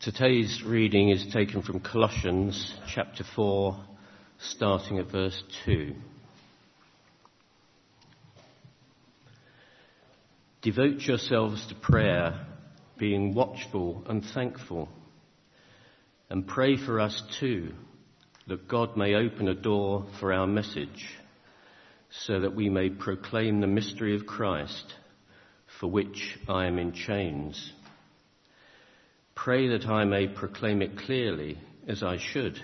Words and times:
Today's 0.00 0.62
reading 0.64 1.08
is 1.08 1.26
taken 1.32 1.60
from 1.60 1.80
Colossians 1.80 2.72
chapter 2.86 3.24
4, 3.34 3.76
starting 4.38 5.00
at 5.00 5.10
verse 5.10 5.42
2. 5.64 5.92
Devote 10.62 11.00
yourselves 11.00 11.66
to 11.66 11.74
prayer, 11.74 12.46
being 12.96 13.34
watchful 13.34 14.04
and 14.08 14.24
thankful. 14.24 14.88
And 16.30 16.46
pray 16.46 16.76
for 16.76 17.00
us 17.00 17.20
too, 17.40 17.72
that 18.46 18.68
God 18.68 18.96
may 18.96 19.16
open 19.16 19.48
a 19.48 19.54
door 19.54 20.06
for 20.20 20.32
our 20.32 20.46
message, 20.46 21.08
so 22.08 22.38
that 22.38 22.54
we 22.54 22.68
may 22.68 22.88
proclaim 22.88 23.60
the 23.60 23.66
mystery 23.66 24.14
of 24.14 24.26
Christ, 24.26 24.94
for 25.80 25.90
which 25.90 26.38
I 26.48 26.66
am 26.66 26.78
in 26.78 26.92
chains. 26.92 27.72
Pray 29.44 29.68
that 29.68 29.86
I 29.86 30.04
may 30.04 30.26
proclaim 30.26 30.82
it 30.82 30.98
clearly 30.98 31.58
as 31.86 32.02
I 32.02 32.18
should. 32.18 32.60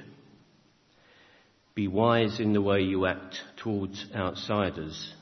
Be 1.76 1.86
wise 1.86 2.40
in 2.40 2.52
the 2.52 2.60
way 2.60 2.80
you 2.80 3.06
act 3.06 3.36
towards 3.58 4.04
outsiders. 4.12 5.14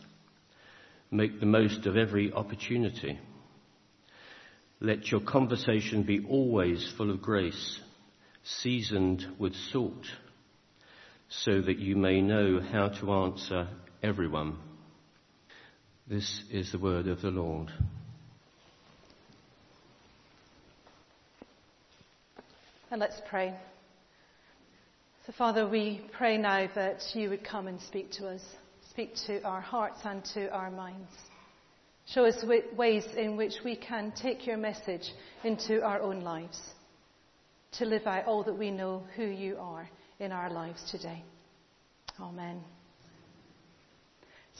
Make 1.11 1.41
the 1.41 1.47
most 1.47 1.85
of 1.85 1.99
every 1.99 2.33
opportunity. 2.33 3.19
Let 4.81 5.11
your 5.11 5.21
conversation 5.21 6.05
be 6.05 6.25
always 6.27 6.91
full 6.97 7.11
of 7.11 7.21
grace, 7.21 7.81
seasoned 8.43 9.27
with 9.39 9.55
salt, 9.55 10.07
so 11.29 11.61
that 11.61 11.79
you 11.79 11.97
may 11.97 12.23
know 12.23 12.61
how 12.61 12.89
to 12.89 13.12
answer 13.12 13.69
everyone. 14.03 14.57
This 16.09 16.45
is 16.51 16.73
the 16.73 16.79
word 16.79 17.09
of 17.09 17.21
the 17.21 17.31
Lord. 17.31 17.71
And 22.93 23.01
let's 23.01 23.23
pray. 23.27 23.55
So, 25.25 25.33
Father, 25.39 25.67
we 25.67 26.03
pray 26.12 26.37
now 26.37 26.69
that 26.75 27.01
you 27.15 27.31
would 27.31 27.43
come 27.43 27.67
and 27.67 27.81
speak 27.81 28.11
to 28.19 28.29
us, 28.29 28.43
speak 28.91 29.15
to 29.29 29.43
our 29.45 29.62
hearts 29.62 30.01
and 30.05 30.23
to 30.34 30.51
our 30.51 30.71
minds. 30.71 31.11
Show 32.12 32.27
us 32.27 32.45
ways 32.77 33.05
in 33.17 33.39
which 33.39 33.55
we 33.65 33.77
can 33.77 34.12
take 34.15 34.47
your 34.47 34.59
message 34.59 35.11
into 35.43 35.83
our 35.83 36.03
own 36.03 36.21
lives, 36.21 36.61
to 37.79 37.87
live 37.87 38.07
out 38.07 38.27
all 38.27 38.45
that 38.45 38.59
we 38.59 38.71
know 38.71 39.05
who 39.17 39.25
you 39.25 39.56
are 39.56 39.89
in 40.21 40.31
our 40.31 40.51
lives 40.51 40.84
today. 40.91 41.25
Amen. 42.21 42.61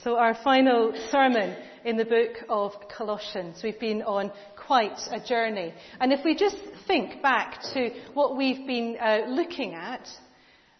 So, 0.03 0.17
our 0.17 0.35
final 0.43 0.91
sermon 1.11 1.55
in 1.85 1.95
the 1.95 2.03
book 2.03 2.43
of 2.49 2.73
Colossians. 2.89 3.61
We've 3.63 3.79
been 3.79 4.01
on 4.01 4.33
quite 4.57 4.99
a 5.09 5.25
journey. 5.25 5.73
And 6.01 6.11
if 6.11 6.25
we 6.25 6.35
just 6.35 6.57
think 6.87 7.21
back 7.21 7.61
to 7.73 7.89
what 8.13 8.35
we've 8.35 8.67
been 8.67 8.97
uh, 8.99 9.19
looking 9.29 9.75
at, 9.75 10.05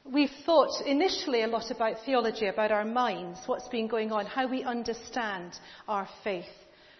we've 0.03 0.29
thought 0.45 0.85
initially 0.85 1.43
a 1.43 1.47
lot 1.47 1.71
about 1.71 2.03
theology, 2.05 2.47
about 2.47 2.73
our 2.73 2.83
minds, 2.83 3.39
what's 3.45 3.69
been 3.69 3.87
going 3.87 4.11
on, 4.11 4.25
how 4.25 4.45
we 4.45 4.61
understand 4.63 5.53
our 5.87 6.09
faith, 6.25 6.43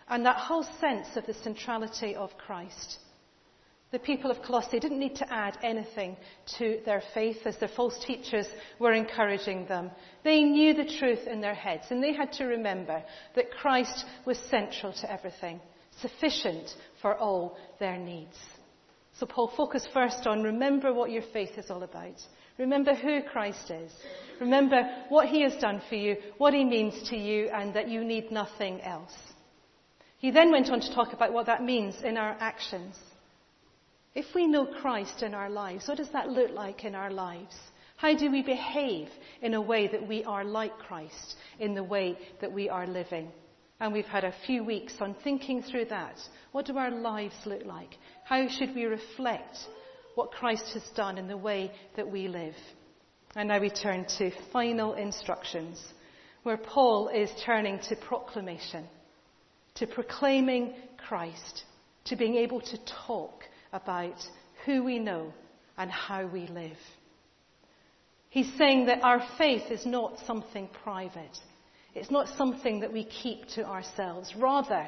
and 0.07 0.25
that 0.25 0.37
whole 0.37 0.65
sense 0.79 1.07
of 1.17 1.25
the 1.25 1.33
centrality 1.33 2.15
of 2.15 2.29
Christ. 2.37 2.99
The 3.93 3.99
people 3.99 4.31
of 4.31 4.41
Colossae 4.41 4.79
didn't 4.79 4.97
need 4.97 5.17
to 5.17 5.31
add 5.31 5.59
anything 5.61 6.17
to 6.57 6.79
their 6.83 7.03
faith 7.13 7.37
as 7.45 7.57
their 7.57 7.69
false 7.69 8.03
teachers 8.03 8.47
were 8.79 8.91
encouraging 8.93 9.67
them. 9.67 9.91
They 10.23 10.41
knew 10.41 10.73
the 10.73 10.97
truth 10.97 11.27
in 11.27 11.41
their 11.41 11.53
heads 11.53 11.85
and 11.91 12.01
they 12.01 12.11
had 12.11 12.33
to 12.33 12.45
remember 12.45 13.03
that 13.35 13.51
Christ 13.51 14.05
was 14.25 14.39
central 14.39 14.93
to 14.93 15.11
everything 15.11 15.61
sufficient 16.01 16.75
for 17.03 17.15
all 17.15 17.55
their 17.79 17.99
needs. 17.99 18.35
So 19.19 19.27
Paul 19.27 19.53
focused 19.55 19.89
first 19.93 20.25
on 20.25 20.41
remember 20.41 20.91
what 20.91 21.11
your 21.11 21.21
faith 21.31 21.55
is 21.59 21.69
all 21.69 21.83
about. 21.83 22.19
Remember 22.57 22.95
who 22.95 23.21
Christ 23.21 23.69
is. 23.69 23.91
Remember 24.41 24.89
what 25.09 25.27
he 25.27 25.43
has 25.43 25.55
done 25.57 25.83
for 25.87 25.95
you, 25.95 26.15
what 26.39 26.55
he 26.55 26.65
means 26.65 27.09
to 27.09 27.15
you, 27.15 27.47
and 27.49 27.75
that 27.75 27.89
you 27.89 28.03
need 28.03 28.31
nothing 28.31 28.81
else. 28.81 29.15
He 30.17 30.31
then 30.31 30.51
went 30.51 30.71
on 30.71 30.79
to 30.79 30.95
talk 30.95 31.13
about 31.13 31.31
what 31.31 31.45
that 31.45 31.63
means 31.63 32.01
in 32.01 32.17
our 32.17 32.35
actions. 32.39 32.95
If 34.15 34.25
we 34.35 34.45
know 34.45 34.65
Christ 34.65 35.23
in 35.23 35.33
our 35.33 35.49
lives, 35.49 35.87
what 35.87 35.97
does 35.97 36.11
that 36.11 36.29
look 36.29 36.51
like 36.51 36.85
in 36.85 36.93
our 36.93 37.11
lives? 37.11 37.55
How 37.95 38.15
do 38.15 38.29
we 38.31 38.43
behave 38.43 39.07
in 39.41 39.53
a 39.53 39.61
way 39.61 39.87
that 39.87 40.07
we 40.07 40.23
are 40.23 40.43
like 40.43 40.77
Christ 40.77 41.35
in 41.59 41.73
the 41.73 41.83
way 41.83 42.17
that 42.41 42.51
we 42.51 42.69
are 42.69 42.85
living? 42.85 43.31
And 43.79 43.91
we've 43.91 44.05
had 44.05 44.23
a 44.23 44.35
few 44.45 44.63
weeks 44.63 44.93
on 44.99 45.15
thinking 45.23 45.63
through 45.63 45.85
that. 45.85 46.19
What 46.51 46.65
do 46.65 46.77
our 46.77 46.91
lives 46.91 47.35
look 47.45 47.65
like? 47.65 47.97
How 48.23 48.47
should 48.47 48.75
we 48.75 48.85
reflect 48.85 49.57
what 50.15 50.31
Christ 50.31 50.71
has 50.73 50.83
done 50.95 51.17
in 51.17 51.27
the 51.27 51.37
way 51.37 51.71
that 51.95 52.09
we 52.09 52.27
live? 52.27 52.55
And 53.35 53.47
now 53.47 53.59
we 53.59 53.71
turn 53.71 54.05
to 54.19 54.31
final 54.51 54.93
instructions, 54.93 55.81
where 56.43 56.57
Paul 56.57 57.07
is 57.07 57.31
turning 57.43 57.79
to 57.89 57.95
proclamation, 57.95 58.85
to 59.75 59.87
proclaiming 59.87 60.75
Christ, 60.97 61.63
to 62.05 62.15
being 62.15 62.35
able 62.35 62.61
to 62.61 62.77
talk 63.07 63.43
about 63.73 64.15
who 64.65 64.83
we 64.83 64.99
know 64.99 65.33
and 65.77 65.91
how 65.91 66.25
we 66.25 66.47
live. 66.47 66.77
He's 68.29 68.51
saying 68.57 68.85
that 68.85 69.03
our 69.03 69.21
faith 69.37 69.69
is 69.69 69.85
not 69.85 70.19
something 70.25 70.69
private. 70.83 71.37
It's 71.93 72.09
not 72.09 72.29
something 72.37 72.79
that 72.79 72.93
we 72.93 73.03
keep 73.03 73.47
to 73.49 73.65
ourselves. 73.65 74.33
Rather, 74.37 74.87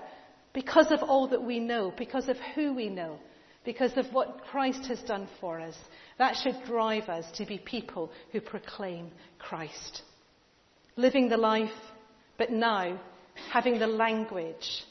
because 0.54 0.92
of 0.92 1.04
all 1.04 1.28
that 1.28 1.44
we 1.44 1.60
know, 1.60 1.94
because 1.98 2.30
of 2.30 2.38
who 2.56 2.74
we 2.74 2.90
know, 2.90 3.20
because 3.64 3.98
of 3.98 4.06
what 4.14 4.44
Christ 4.50 4.86
has 4.88 5.00
done 5.02 5.28
for 5.42 5.60
us, 5.60 5.76
that 6.18 6.36
should 6.36 6.56
drive 6.66 7.10
us 7.10 7.26
to 7.38 7.46
be 7.46 7.58
people 7.58 8.12
who 8.32 8.40
proclaim 8.40 9.12
Christ. 9.38 10.02
Living 10.96 11.30
the 11.30 11.38
life, 11.38 11.70
but 12.38 12.52
now 12.52 13.00
having 13.52 13.80
the 13.80 13.88
language, 13.88 14.84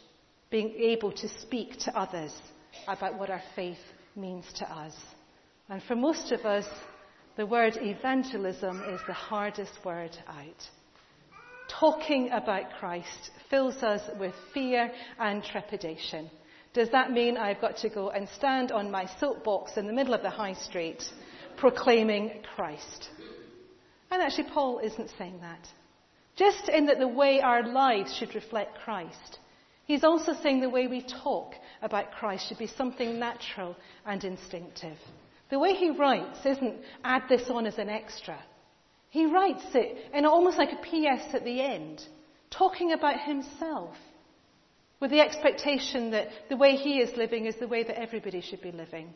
being 0.50 0.74
able 0.78 1.12
to 1.12 1.28
speak 1.40 1.78
to 1.78 1.98
others 1.98 2.32
about 2.86 3.18
what 3.18 3.30
our 3.30 3.42
faith 3.54 3.78
means 4.16 4.44
to 4.56 4.70
us. 4.70 4.94
And 5.68 5.82
for 5.82 5.96
most 5.96 6.32
of 6.32 6.40
us, 6.40 6.66
the 7.36 7.46
word 7.46 7.76
evangelism 7.80 8.82
is 8.88 9.00
the 9.06 9.12
hardest 9.12 9.72
word 9.84 10.16
out 10.28 10.70
talking 11.68 12.30
about 12.30 12.64
Christ 12.78 13.30
fills 13.50 13.76
us 13.82 14.02
with 14.18 14.34
fear 14.52 14.90
and 15.18 15.42
trepidation. 15.42 16.30
Does 16.72 16.90
that 16.90 17.12
mean 17.12 17.36
I've 17.36 17.60
got 17.60 17.76
to 17.78 17.88
go 17.88 18.10
and 18.10 18.28
stand 18.28 18.72
on 18.72 18.90
my 18.90 19.06
soapbox 19.20 19.76
in 19.76 19.86
the 19.86 19.92
middle 19.92 20.14
of 20.14 20.22
the 20.22 20.30
high 20.30 20.54
street 20.54 21.02
proclaiming 21.56 22.42
Christ? 22.56 23.10
And 24.10 24.22
actually, 24.22 24.50
Paul 24.52 24.80
isn't 24.80 25.10
saying 25.18 25.40
that. 25.40 25.68
Just 26.36 26.68
in 26.68 26.86
that 26.86 26.98
the 26.98 27.08
way 27.08 27.40
our 27.40 27.66
lives 27.66 28.16
should 28.16 28.34
reflect 28.34 28.78
Christ. 28.84 29.38
He's 29.86 30.04
also 30.04 30.32
saying 30.42 30.60
the 30.60 30.70
way 30.70 30.86
we 30.86 31.02
talk 31.02 31.54
about 31.82 32.12
Christ 32.12 32.48
should 32.48 32.58
be 32.58 32.66
something 32.66 33.18
natural 33.18 33.76
and 34.06 34.22
instinctive. 34.24 34.96
The 35.50 35.58
way 35.58 35.74
he 35.74 35.90
writes 35.90 36.38
isn't 36.44 36.76
add 37.04 37.24
this 37.28 37.50
on 37.50 37.66
as 37.66 37.78
an 37.78 37.90
extra. 37.90 38.38
He 39.10 39.26
writes 39.26 39.64
it 39.74 40.10
in 40.12 40.24
almost 40.24 40.58
like 40.58 40.72
a 40.72 40.76
PS 40.76 41.34
at 41.34 41.44
the 41.44 41.60
end, 41.60 42.02
talking 42.50 42.92
about 42.92 43.20
himself, 43.20 43.94
with 45.00 45.10
the 45.10 45.20
expectation 45.20 46.12
that 46.12 46.28
the 46.48 46.56
way 46.56 46.76
he 46.76 46.98
is 46.98 47.16
living 47.16 47.46
is 47.46 47.56
the 47.56 47.68
way 47.68 47.82
that 47.84 48.00
everybody 48.00 48.40
should 48.40 48.62
be 48.62 48.72
living. 48.72 49.12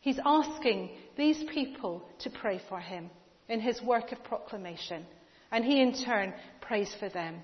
He's 0.00 0.20
asking 0.24 0.90
these 1.16 1.42
people 1.52 2.02
to 2.20 2.30
pray 2.30 2.60
for 2.68 2.78
him 2.78 3.10
in 3.48 3.60
his 3.60 3.80
work 3.82 4.12
of 4.12 4.22
proclamation, 4.22 5.06
and 5.50 5.64
he 5.64 5.80
in 5.80 5.94
turn 5.94 6.34
prays 6.60 6.94
for 7.00 7.08
them, 7.08 7.40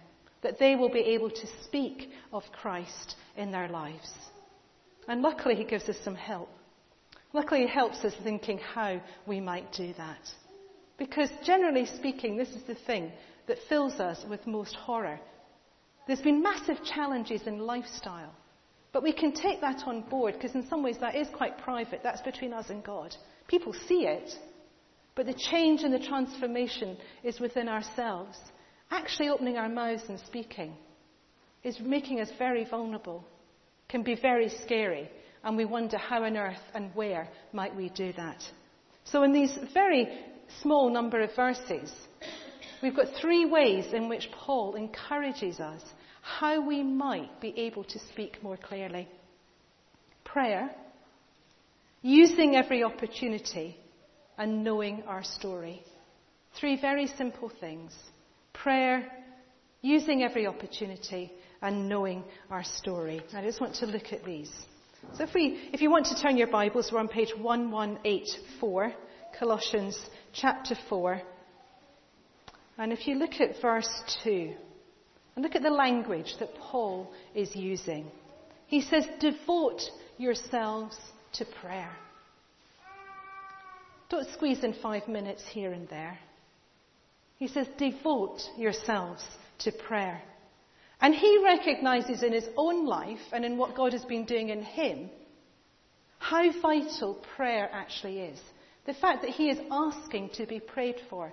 that 0.47 0.61
they 0.61 0.77
will 0.77 0.89
be 0.89 1.01
able 1.01 1.29
to 1.29 1.47
speak 1.65 2.09
of 2.33 2.45
Christ 2.53 3.17
in 3.37 3.51
their 3.51 3.67
lives. 3.67 4.09
And 5.09 5.21
luckily, 5.21 5.57
he 5.57 5.65
gives 5.65 5.89
us 5.89 5.97
some 6.05 6.15
help. 6.15 6.49
Luckily, 7.33 7.63
he 7.63 7.67
helps 7.67 8.05
us 8.05 8.15
thinking 8.23 8.59
how 8.59 9.01
we 9.27 9.41
might 9.41 9.73
do 9.73 9.93
that. 9.97 10.21
Because 10.99 11.31
generally 11.45 11.85
speaking, 11.85 12.37
this 12.37 12.51
is 12.51 12.63
the 12.63 12.77
thing 12.87 13.11
that 13.49 13.59
fills 13.69 13.95
us 13.95 14.25
with 14.31 14.47
most 14.47 14.77
horror. 14.77 15.19
There's 16.07 16.21
been 16.21 16.45
massive 16.45 16.79
challenges 16.85 17.43
in 17.49 17.67
lifestyle. 17.67 18.33
But 18.93 19.03
we 19.03 19.13
can 19.13 19.33
take 19.33 19.61
that 19.63 19.83
on 19.85 20.03
board 20.03 20.35
because 20.35 20.55
in 20.55 20.69
some 20.69 20.85
ways 20.85 20.99
that 21.01 21.17
is 21.17 21.27
quite 21.33 21.59
private. 21.59 22.03
That's 22.05 22.23
between 22.23 22.53
us 22.53 22.71
and 22.71 22.85
God. 22.85 23.17
People 23.49 23.73
see 23.89 24.07
it. 24.07 24.31
But 25.17 25.27
the 25.27 25.35
change 25.35 25.83
and 25.83 25.93
the 25.93 26.07
transformation 26.07 26.99
is 27.25 27.41
within 27.41 27.69
ourselves. 27.69 28.39
Actually 28.91 29.29
opening 29.29 29.57
our 29.57 29.69
mouths 29.69 30.05
and 30.09 30.19
speaking 30.21 30.77
is 31.65 31.79
making 31.81 32.21
us 32.21 32.31
very 32.39 32.65
vulnerable, 32.65 33.25
can 33.89 34.03
be 34.03 34.15
very 34.15 34.49
scary, 34.65 35.11
and 35.43 35.57
we 35.57 35.65
wonder 35.65 35.99
how 35.99 36.23
on 36.25 36.37
earth 36.37 36.61
and 36.75 36.95
where 36.95 37.29
might 37.53 37.75
we 37.75 37.89
do 37.91 38.13
that. 38.13 38.43
So 39.05 39.23
in 39.23 39.33
these 39.33 39.57
very 39.75 40.09
small 40.63 40.91
number 40.91 41.21
of 41.21 41.35
verses, 41.35 41.93
we've 42.83 42.97
got 42.97 43.09
three 43.21 43.45
ways 43.47 43.93
in 43.93 44.09
which 44.09 44.29
Paul 44.33 44.75
encourages 44.75 45.59
us 45.61 45.83
how 46.23 46.61
we 46.61 46.83
might 46.83 47.41
be 47.41 47.55
able 47.57 47.85
to 47.85 47.99
speak 48.11 48.43
more 48.43 48.57
clearly 48.57 49.09
prayer, 50.25 50.71
using 52.03 52.57
every 52.57 52.83
opportunity, 52.83 53.77
and 54.37 54.63
knowing 54.63 55.03
our 55.07 55.23
story. 55.23 55.83
Three 56.61 56.81
very 56.81 57.07
simple 57.07 57.51
things 57.61 57.93
prayer, 58.63 59.11
using 59.83 60.23
every 60.23 60.47
opportunity, 60.47 61.33
and 61.63 61.89
knowing 61.89 62.25
our 62.51 62.65
story. 62.65 63.23
I 63.35 63.43
just 63.43 63.61
want 63.61 63.75
to 63.77 63.87
look 63.87 64.13
at 64.13 64.25
these. 64.25 64.51
So 65.15 65.25
if, 65.25 65.35
we, 65.35 65.71
if 65.73 65.81
you 65.81 65.91
want 65.91 66.07
to 66.07 66.21
turn 66.21 66.37
your 66.37 66.49
Bibles, 66.49 66.91
we're 66.93 66.99
on 66.99 67.09
page 67.09 67.33
1184, 67.37 68.93
Colossians 69.39 69.99
chapter 70.33 70.75
4. 70.89 71.23
And 72.79 72.93
if 72.93 73.07
you 73.07 73.15
look 73.15 73.41
at 73.41 73.61
verse 73.63 73.89
2, 74.25 74.55
and 75.37 75.45
look 75.45 75.55
at 75.55 75.63
the 75.63 75.71
language 75.71 76.35
that 76.41 76.55
Paul 76.55 77.13
is 77.35 77.55
using. 77.55 78.11
He 78.67 78.81
says, 78.81 79.07
devote 79.21 79.83
yourselves 80.17 80.97
to 81.35 81.45
prayer. 81.61 81.93
Don't 84.09 84.29
squeeze 84.31 84.65
in 84.65 84.73
five 84.83 85.07
minutes 85.09 85.45
here 85.53 85.73
and 85.73 85.89
there. 85.89 86.19
He 87.39 87.49
says, 87.49 87.67
devote 87.79 88.41
yourselves 88.57 89.25
to 89.59 89.73
prayer. 89.73 90.23
And 91.01 91.15
he 91.15 91.43
recognizes 91.45 92.23
in 92.23 92.33
his 92.33 92.49
own 92.57 92.87
life 92.87 93.21
and 93.33 93.45
in 93.45 93.59
what 93.59 93.77
God 93.77 93.93
has 93.93 94.05
been 94.05 94.25
doing 94.25 94.49
in 94.49 94.63
him 94.63 95.11
how 96.19 96.51
vital 96.61 97.23
prayer 97.37 97.69
actually 97.73 98.21
is. 98.21 98.41
The 98.87 98.95
fact 98.95 99.23
that 99.23 99.31
he 99.31 99.51
is 99.51 99.59
asking 99.71 100.31
to 100.35 100.47
be 100.47 100.61
prayed 100.61 100.97
for 101.11 101.33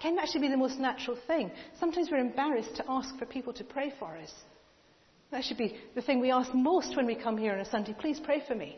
can 0.00 0.18
actually 0.18 0.42
be 0.42 0.48
the 0.48 0.56
most 0.56 0.78
natural 0.78 1.16
thing. 1.26 1.50
Sometimes 1.78 2.08
we're 2.10 2.18
embarrassed 2.18 2.76
to 2.76 2.84
ask 2.88 3.16
for 3.18 3.26
people 3.26 3.52
to 3.52 3.64
pray 3.64 3.92
for 3.98 4.16
us. 4.16 4.32
That 5.30 5.44
should 5.44 5.58
be 5.58 5.76
the 5.94 6.02
thing 6.02 6.20
we 6.20 6.30
ask 6.30 6.52
most 6.54 6.96
when 6.96 7.06
we 7.06 7.14
come 7.14 7.36
here 7.36 7.52
on 7.52 7.60
a 7.60 7.64
Sunday. 7.64 7.94
Please 7.98 8.20
pray 8.20 8.42
for 8.46 8.54
me. 8.54 8.76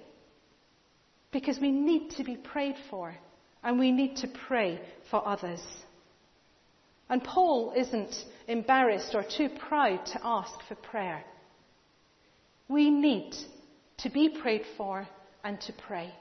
Because 1.33 1.59
we 1.59 1.71
need 1.71 2.11
to 2.13 2.25
be 2.25 2.37
prayed 2.37 2.77
for 2.91 3.15
and 3.63 3.79
we 3.79 3.93
need 3.93 4.17
to 4.17 4.29
pray 4.47 4.81
for 5.11 5.27
others. 5.27 5.61
And 7.09 7.23
Paul 7.23 7.73
isn't 7.77 8.15
embarrassed 8.49 9.15
or 9.15 9.23
too 9.25 9.49
proud 9.49 10.05
to 10.07 10.21
ask 10.25 10.55
for 10.69 10.75
prayer. 10.75 11.25
We 12.69 12.91
need 12.91 13.35
to 13.99 14.11
be 14.11 14.29
prayed 14.29 14.65
for 14.77 15.07
and 15.45 15.61
to 15.63 15.73
pray 15.73 16.13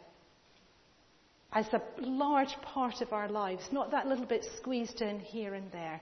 as 1.55 1.65
a 1.71 1.81
large 2.01 2.53
part 2.61 3.01
of 3.01 3.13
our 3.13 3.29
lives, 3.29 3.69
not 3.71 3.91
that 3.91 4.07
little 4.07 4.25
bit 4.25 4.45
squeezed 4.57 5.01
in 5.01 5.19
here 5.19 5.53
and 5.53 5.71
there. 5.71 6.01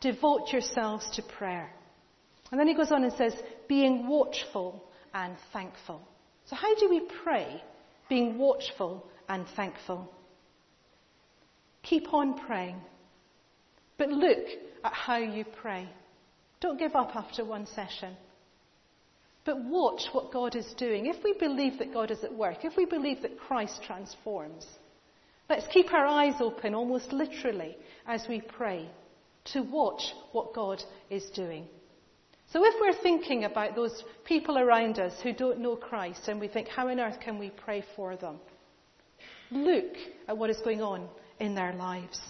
Devote 0.00 0.50
yourselves 0.52 1.08
to 1.14 1.22
prayer. 1.22 1.70
And 2.50 2.58
then 2.58 2.66
he 2.66 2.74
goes 2.74 2.90
on 2.90 3.04
and 3.04 3.12
says, 3.12 3.34
being 3.68 4.08
watchful 4.08 4.82
and 5.12 5.36
thankful. 5.52 6.00
So, 6.46 6.56
how 6.56 6.74
do 6.76 6.88
we 6.88 7.00
pray? 7.22 7.62
Being 8.08 8.38
watchful 8.38 9.06
and 9.28 9.46
thankful. 9.54 10.10
Keep 11.82 12.12
on 12.14 12.38
praying. 12.46 12.80
But 13.96 14.08
look 14.08 14.46
at 14.84 14.92
how 14.92 15.18
you 15.18 15.44
pray. 15.62 15.88
Don't 16.60 16.78
give 16.78 16.94
up 16.94 17.14
after 17.14 17.44
one 17.44 17.66
session. 17.66 18.16
But 19.44 19.62
watch 19.62 20.02
what 20.12 20.32
God 20.32 20.56
is 20.56 20.72
doing. 20.78 21.06
If 21.06 21.22
we 21.22 21.34
believe 21.34 21.78
that 21.78 21.92
God 21.92 22.10
is 22.10 22.24
at 22.24 22.32
work, 22.32 22.64
if 22.64 22.76
we 22.76 22.86
believe 22.86 23.22
that 23.22 23.38
Christ 23.38 23.80
transforms, 23.86 24.66
let's 25.50 25.66
keep 25.68 25.92
our 25.92 26.06
eyes 26.06 26.34
open, 26.40 26.74
almost 26.74 27.12
literally, 27.12 27.76
as 28.06 28.24
we 28.28 28.40
pray, 28.40 28.88
to 29.52 29.60
watch 29.60 30.02
what 30.32 30.54
God 30.54 30.82
is 31.10 31.24
doing. 31.34 31.66
So 32.50 32.64
if 32.64 32.74
we're 32.80 33.02
thinking 33.02 33.44
about 33.44 33.74
those 33.74 34.02
people 34.24 34.58
around 34.58 34.98
us 34.98 35.12
who 35.22 35.32
don't 35.32 35.60
know 35.60 35.76
Christ 35.76 36.28
and 36.28 36.40
we 36.40 36.48
think, 36.48 36.68
how 36.68 36.88
on 36.88 37.00
earth 37.00 37.20
can 37.20 37.38
we 37.38 37.50
pray 37.50 37.84
for 37.96 38.16
them? 38.16 38.38
Look 39.50 39.96
at 40.28 40.38
what 40.38 40.50
is 40.50 40.60
going 40.64 40.80
on 40.80 41.08
in 41.40 41.54
their 41.54 41.74
lives. 41.74 42.20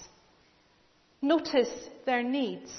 Notice 1.24 1.70
their 2.04 2.22
needs 2.22 2.70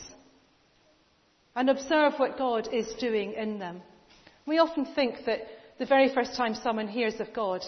and 1.56 1.68
observe 1.68 2.14
what 2.18 2.38
God 2.38 2.70
is 2.72 2.94
doing 3.00 3.34
in 3.34 3.58
them. 3.58 3.82
We 4.46 4.60
often 4.60 4.86
think 4.94 5.16
that 5.26 5.40
the 5.80 5.88
very 5.88 6.14
first 6.14 6.38
time 6.38 6.54
someone 6.54 6.88
hears 6.88 7.20
of 7.20 7.34
God 7.34 7.62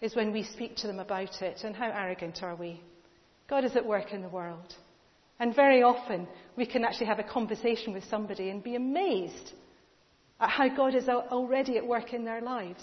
is 0.00 0.16
when 0.16 0.32
we 0.32 0.42
speak 0.42 0.74
to 0.76 0.86
them 0.86 1.00
about 1.00 1.42
it, 1.42 1.60
and 1.64 1.76
how 1.76 1.90
arrogant 1.90 2.42
are 2.42 2.56
we? 2.56 2.80
God 3.46 3.66
is 3.66 3.76
at 3.76 3.84
work 3.84 4.14
in 4.14 4.22
the 4.22 4.28
world. 4.30 4.74
And 5.38 5.54
very 5.54 5.82
often 5.82 6.26
we 6.56 6.64
can 6.64 6.82
actually 6.82 7.08
have 7.08 7.18
a 7.18 7.24
conversation 7.24 7.92
with 7.92 8.04
somebody 8.04 8.48
and 8.48 8.64
be 8.64 8.74
amazed 8.74 9.52
at 10.40 10.48
how 10.48 10.74
God 10.74 10.94
is 10.94 11.10
already 11.10 11.76
at 11.76 11.86
work 11.86 12.14
in 12.14 12.24
their 12.24 12.40
lives. 12.40 12.82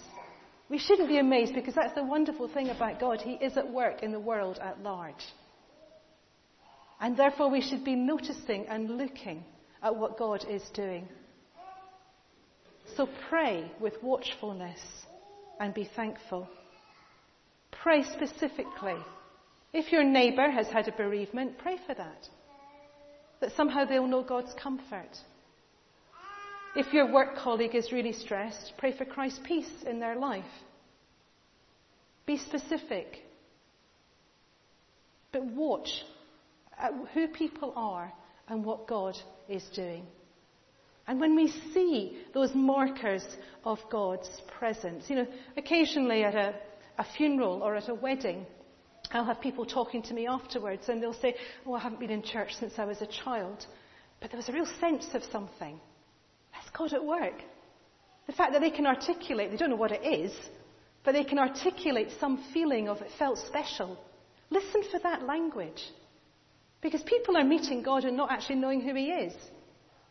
We 0.69 0.77
shouldn't 0.77 1.09
be 1.09 1.17
amazed 1.17 1.55
because 1.55 1.73
that's 1.73 1.95
the 1.95 2.03
wonderful 2.03 2.47
thing 2.47 2.69
about 2.69 2.99
God. 2.99 3.21
He 3.21 3.33
is 3.43 3.57
at 3.57 3.73
work 3.73 4.03
in 4.03 4.11
the 4.11 4.19
world 4.19 4.59
at 4.61 4.83
large. 4.83 5.25
And 6.99 7.15
therefore 7.15 7.49
we 7.49 7.61
should 7.61 7.83
be 7.83 7.95
noticing 7.95 8.67
and 8.67 8.97
looking 8.97 9.43
at 9.81 9.95
what 9.95 10.17
God 10.17 10.45
is 10.49 10.63
doing. 10.73 11.07
So 12.97 13.07
pray 13.29 13.71
with 13.79 13.93
watchfulness 14.03 14.79
and 15.59 15.73
be 15.73 15.89
thankful. 15.95 16.49
Pray 17.71 18.03
specifically. 18.03 18.97
If 19.71 19.91
your 19.91 20.03
neighbour 20.03 20.49
has 20.49 20.67
had 20.67 20.87
a 20.87 20.91
bereavement, 20.91 21.57
pray 21.59 21.77
for 21.85 21.93
that. 21.93 22.27
That 23.39 23.55
somehow 23.55 23.85
they'll 23.85 24.07
know 24.07 24.23
God's 24.23 24.53
comfort. 24.61 25.17
If 26.75 26.93
your 26.93 27.11
work 27.11 27.37
colleague 27.37 27.75
is 27.75 27.91
really 27.91 28.13
stressed, 28.13 28.73
pray 28.77 28.95
for 28.97 29.05
Christ's 29.05 29.39
peace 29.43 29.71
in 29.87 29.99
their 29.99 30.15
life. 30.15 30.43
Be 32.25 32.37
specific. 32.37 33.23
But 35.31 35.45
watch 35.45 36.03
who 37.13 37.27
people 37.27 37.73
are 37.75 38.11
and 38.47 38.63
what 38.63 38.87
God 38.87 39.17
is 39.47 39.63
doing. 39.75 40.05
And 41.07 41.19
when 41.19 41.35
we 41.35 41.51
see 41.73 42.19
those 42.33 42.51
markers 42.53 43.25
of 43.63 43.79
God's 43.91 44.29
presence, 44.59 45.05
you 45.09 45.15
know, 45.15 45.27
occasionally 45.57 46.23
at 46.23 46.35
a, 46.35 46.53
a 46.97 47.05
funeral 47.17 47.63
or 47.63 47.75
at 47.75 47.89
a 47.89 47.95
wedding, 47.95 48.45
I'll 49.11 49.25
have 49.25 49.41
people 49.41 49.65
talking 49.65 50.03
to 50.03 50.13
me 50.13 50.27
afterwards 50.27 50.87
and 50.87 51.01
they'll 51.01 51.13
say, 51.13 51.35
Oh, 51.65 51.73
I 51.73 51.79
haven't 51.79 51.99
been 51.99 52.11
in 52.11 52.21
church 52.21 52.51
since 52.59 52.73
I 52.77 52.85
was 52.85 53.01
a 53.01 53.07
child. 53.07 53.65
But 54.21 54.29
there 54.29 54.37
was 54.37 54.49
a 54.49 54.53
real 54.53 54.67
sense 54.79 55.07
of 55.13 55.23
something. 55.31 55.79
That's 56.53 56.69
God 56.77 56.93
at 56.93 57.03
work. 57.03 57.41
The 58.27 58.33
fact 58.33 58.53
that 58.53 58.61
they 58.61 58.69
can 58.69 58.85
articulate, 58.85 59.49
they 59.49 59.57
don't 59.57 59.71
know 59.71 59.75
what 59.75 59.91
it 59.91 60.05
is, 60.05 60.31
but 61.03 61.13
they 61.13 61.23
can 61.23 61.39
articulate 61.39 62.09
some 62.19 62.43
feeling 62.53 62.87
of 62.87 63.01
it 63.01 63.09
felt 63.17 63.39
special. 63.39 63.97
Listen 64.51 64.83
for 64.91 64.99
that 64.99 65.23
language. 65.23 65.81
Because 66.81 67.03
people 67.03 67.37
are 67.37 67.43
meeting 67.43 67.83
God 67.83 68.05
and 68.05 68.15
not 68.15 68.31
actually 68.31 68.55
knowing 68.55 68.81
who 68.81 68.95
He 68.95 69.07
is. 69.07 69.33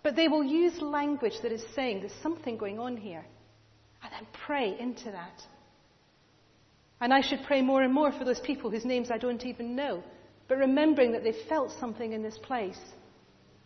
But 0.02 0.16
they 0.16 0.28
will 0.28 0.44
use 0.44 0.80
language 0.80 1.34
that 1.42 1.52
is 1.52 1.64
saying 1.74 2.00
there's 2.00 2.12
something 2.22 2.56
going 2.56 2.78
on 2.78 2.96
here. 2.96 3.24
And 4.02 4.12
then 4.12 4.26
pray 4.46 4.76
into 4.78 5.10
that. 5.10 5.42
And 7.00 7.12
I 7.12 7.20
should 7.20 7.40
pray 7.46 7.62
more 7.62 7.82
and 7.82 7.92
more 7.92 8.12
for 8.12 8.24
those 8.24 8.40
people 8.40 8.70
whose 8.70 8.84
names 8.84 9.10
I 9.10 9.18
don't 9.18 9.44
even 9.44 9.74
know. 9.74 10.02
But 10.48 10.58
remembering 10.58 11.12
that 11.12 11.24
they 11.24 11.34
felt 11.48 11.72
something 11.78 12.12
in 12.12 12.22
this 12.22 12.38
place. 12.38 12.78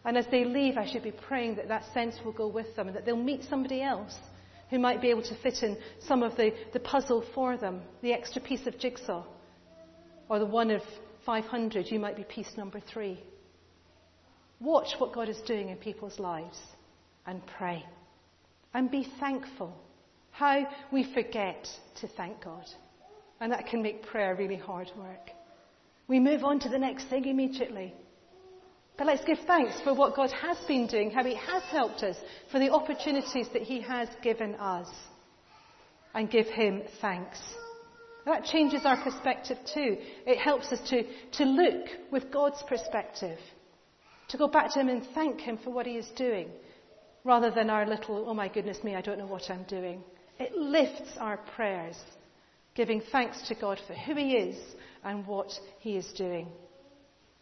And 0.04 0.16
as 0.16 0.26
they 0.30 0.44
leave, 0.44 0.76
I 0.76 0.90
should 0.90 1.02
be 1.02 1.12
praying 1.12 1.56
that 1.56 1.68
that 1.68 1.84
sense 1.94 2.16
will 2.24 2.32
go 2.32 2.48
with 2.48 2.74
them 2.76 2.88
and 2.88 2.96
that 2.96 3.04
they'll 3.04 3.16
meet 3.16 3.44
somebody 3.48 3.82
else 3.82 4.14
who 4.70 4.78
might 4.78 5.02
be 5.02 5.10
able 5.10 5.22
to 5.22 5.36
fit 5.42 5.62
in 5.62 5.76
some 6.00 6.22
of 6.22 6.34
the, 6.36 6.50
the 6.72 6.80
puzzle 6.80 7.24
for 7.34 7.56
them, 7.56 7.82
the 8.00 8.12
extra 8.12 8.40
piece 8.40 8.66
of 8.66 8.78
jigsaw, 8.78 9.22
or 10.28 10.38
the 10.38 10.46
one 10.46 10.70
of 10.70 10.80
500, 11.24 11.86
you 11.86 11.98
might 11.98 12.16
be 12.16 12.24
piece 12.24 12.56
number 12.56 12.80
three. 12.80 13.22
Watch 14.60 14.94
what 14.98 15.12
God 15.12 15.28
is 15.28 15.40
doing 15.46 15.70
in 15.70 15.76
people's 15.76 16.18
lives 16.18 16.58
and 17.26 17.42
pray. 17.58 17.84
And 18.74 18.90
be 18.90 19.06
thankful. 19.20 19.76
How 20.30 20.66
we 20.92 21.12
forget 21.12 21.68
to 22.00 22.08
thank 22.08 22.42
God. 22.42 22.64
And 23.40 23.52
that 23.52 23.66
can 23.66 23.82
make 23.82 24.06
prayer 24.06 24.34
really 24.34 24.56
hard 24.56 24.90
work. 24.96 25.30
We 26.08 26.20
move 26.20 26.44
on 26.44 26.60
to 26.60 26.68
the 26.68 26.78
next 26.78 27.08
thing 27.08 27.24
immediately. 27.26 27.94
But 28.96 29.06
let's 29.06 29.24
give 29.24 29.38
thanks 29.46 29.80
for 29.82 29.94
what 29.94 30.14
God 30.14 30.30
has 30.30 30.58
been 30.68 30.86
doing, 30.86 31.10
how 31.10 31.24
He 31.24 31.34
has 31.34 31.62
helped 31.64 32.02
us, 32.02 32.16
for 32.50 32.58
the 32.58 32.70
opportunities 32.70 33.48
that 33.52 33.62
He 33.62 33.80
has 33.80 34.08
given 34.22 34.54
us. 34.56 34.88
And 36.14 36.30
give 36.30 36.46
Him 36.46 36.82
thanks. 37.00 37.38
That 38.24 38.44
changes 38.44 38.82
our 38.84 39.02
perspective 39.02 39.58
too. 39.74 39.96
It 40.26 40.38
helps 40.38 40.72
us 40.72 40.80
to, 40.90 41.02
to 41.38 41.44
look 41.44 41.86
with 42.10 42.30
God's 42.30 42.62
perspective 42.68 43.38
to 44.32 44.38
go 44.38 44.48
back 44.48 44.72
to 44.72 44.80
Him 44.80 44.88
and 44.88 45.06
thank 45.14 45.40
Him 45.40 45.58
for 45.62 45.70
what 45.70 45.86
He 45.86 45.96
is 45.96 46.08
doing, 46.16 46.48
rather 47.22 47.50
than 47.50 47.68
our 47.68 47.86
little, 47.86 48.24
oh 48.26 48.34
my 48.34 48.48
goodness 48.48 48.82
me, 48.82 48.94
I 48.96 49.02
don't 49.02 49.18
know 49.18 49.26
what 49.26 49.50
I'm 49.50 49.64
doing. 49.64 50.02
It 50.40 50.52
lifts 50.54 51.10
our 51.18 51.36
prayers, 51.54 51.96
giving 52.74 53.02
thanks 53.12 53.46
to 53.48 53.54
God 53.54 53.78
for 53.86 53.92
who 53.92 54.14
He 54.14 54.32
is 54.32 54.56
and 55.04 55.26
what 55.26 55.52
He 55.80 55.96
is 55.96 56.10
doing. 56.16 56.48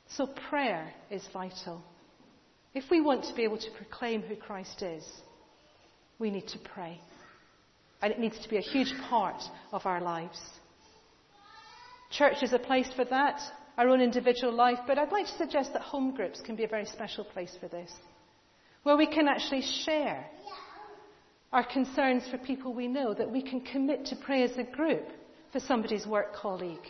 So 0.08 0.26
prayer 0.48 0.92
is 1.10 1.22
vital. 1.32 1.80
If 2.74 2.84
we 2.90 3.00
want 3.00 3.24
to 3.24 3.34
be 3.34 3.44
able 3.44 3.58
to 3.58 3.70
proclaim 3.76 4.22
who 4.22 4.34
Christ 4.34 4.82
is, 4.82 5.04
we 6.18 6.30
need 6.30 6.48
to 6.48 6.58
pray. 6.58 7.00
And 8.02 8.12
it 8.12 8.18
needs 8.18 8.40
to 8.40 8.48
be 8.48 8.56
a 8.56 8.62
huge 8.62 8.92
part 9.08 9.42
of 9.72 9.86
our 9.86 10.00
lives. 10.00 10.40
Church 12.10 12.42
is 12.42 12.52
a 12.52 12.58
place 12.58 12.90
for 12.94 13.04
that, 13.04 13.40
our 13.78 13.88
own 13.88 14.00
individual 14.00 14.52
life, 14.52 14.78
but 14.86 14.98
I'd 14.98 15.12
like 15.12 15.26
to 15.26 15.38
suggest 15.38 15.72
that 15.72 15.82
home 15.82 16.14
groups 16.14 16.40
can 16.40 16.56
be 16.56 16.64
a 16.64 16.68
very 16.68 16.84
special 16.84 17.24
place 17.24 17.56
for 17.60 17.68
this, 17.68 17.92
where 18.82 18.96
we 18.96 19.06
can 19.06 19.28
actually 19.28 19.62
share 19.62 20.26
our 21.52 21.64
concerns 21.64 22.24
for 22.30 22.38
people 22.38 22.74
we 22.74 22.88
know, 22.88 23.14
that 23.14 23.30
we 23.30 23.42
can 23.42 23.60
commit 23.60 24.06
to 24.06 24.16
pray 24.16 24.42
as 24.42 24.56
a 24.56 24.64
group 24.64 25.06
for 25.52 25.60
somebody's 25.60 26.06
work 26.06 26.34
colleague. 26.34 26.86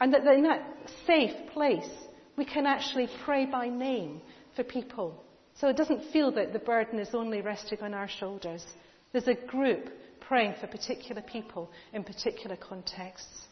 And 0.00 0.12
that 0.12 0.26
in 0.26 0.42
that 0.42 0.62
safe 1.06 1.32
place, 1.52 1.88
we 2.36 2.44
can 2.44 2.66
actually 2.66 3.08
pray 3.24 3.46
by 3.46 3.68
name 3.68 4.20
for 4.54 4.62
people. 4.62 5.24
So 5.54 5.68
it 5.68 5.76
doesn't 5.76 6.12
feel 6.12 6.32
that 6.32 6.52
the 6.52 6.58
burden 6.58 6.98
is 6.98 7.14
only 7.14 7.40
resting 7.40 7.80
on 7.80 7.94
our 7.94 8.08
shoulders. 8.08 8.64
There's 9.12 9.28
a 9.28 9.34
group 9.34 9.88
praying 10.20 10.54
for 10.60 10.66
particular 10.66 11.22
people 11.22 11.70
in 11.92 12.04
particular 12.04 12.56
contexts. 12.56 13.45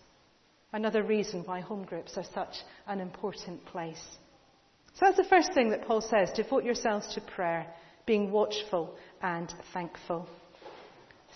Another 0.75 1.04
reason 1.04 1.45
why 1.45 1.61
home 1.61 1.85
groups 1.85 2.19
are 2.19 2.25
such 2.35 2.57
an 2.88 2.99
important 2.99 3.64
place. 3.64 4.04
So 4.95 5.07
that's 5.07 5.16
the 5.16 5.23
first 5.23 5.54
thing 5.54 5.71
that 5.71 5.87
Paul 5.87 6.00
says 6.00 6.33
devote 6.35 6.64
yourselves 6.64 7.14
to 7.14 7.21
prayer, 7.21 7.64
being 8.07 8.33
watchful 8.33 8.97
and 9.23 9.54
thankful. 9.73 10.28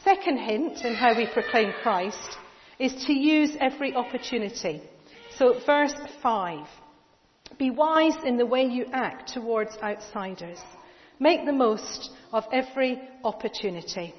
Second 0.02 0.38
hint 0.38 0.84
in 0.84 0.92
how 0.92 1.16
we 1.16 1.28
proclaim 1.32 1.72
Christ 1.84 2.36
is 2.80 3.06
to 3.06 3.12
use 3.12 3.56
every 3.60 3.94
opportunity. 3.94 4.82
So, 5.36 5.60
verse 5.64 5.94
5 6.20 6.66
Be 7.60 7.70
wise 7.70 8.16
in 8.24 8.38
the 8.38 8.46
way 8.46 8.64
you 8.64 8.86
act 8.92 9.34
towards 9.34 9.76
outsiders. 9.80 10.58
Make 11.20 11.46
the 11.46 11.52
most 11.52 12.10
of 12.32 12.42
every 12.52 13.00
opportunity. 13.22 14.14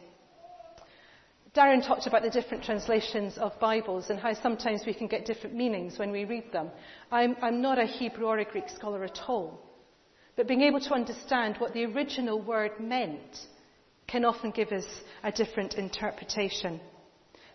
Darren 1.60 1.86
talked 1.86 2.08
about 2.08 2.22
the 2.22 2.30
different 2.30 2.64
translations 2.64 3.38
of 3.38 3.60
Bibles 3.60 4.10
and 4.10 4.18
how 4.18 4.34
sometimes 4.34 4.84
we 4.86 4.94
can 4.94 5.08
get 5.08 5.26
different 5.26 5.58
meanings 5.58 6.00
when 6.00 6.10
we 6.10 6.24
read 6.24 6.54
them. 6.54 6.70
I'm, 7.12 7.36
I'm 7.42 7.62
not 7.62 7.78
a 7.78 7.84
Hebrew 7.84 8.28
or 8.28 8.38
a 8.38 8.46
Greek 8.46 8.70
scholar 8.70 9.04
at 9.04 9.20
all. 9.28 9.60
But 10.38 10.48
being 10.48 10.62
able 10.62 10.80
to 10.80 10.94
understand 10.94 11.58
what 11.58 11.74
the 11.74 11.84
original 11.84 12.42
word 12.42 12.80
meant 12.80 13.40
can 14.08 14.24
often 14.24 14.52
give 14.52 14.72
us 14.72 14.86
a 15.22 15.34
different 15.34 15.74
interpretation. 15.74 16.80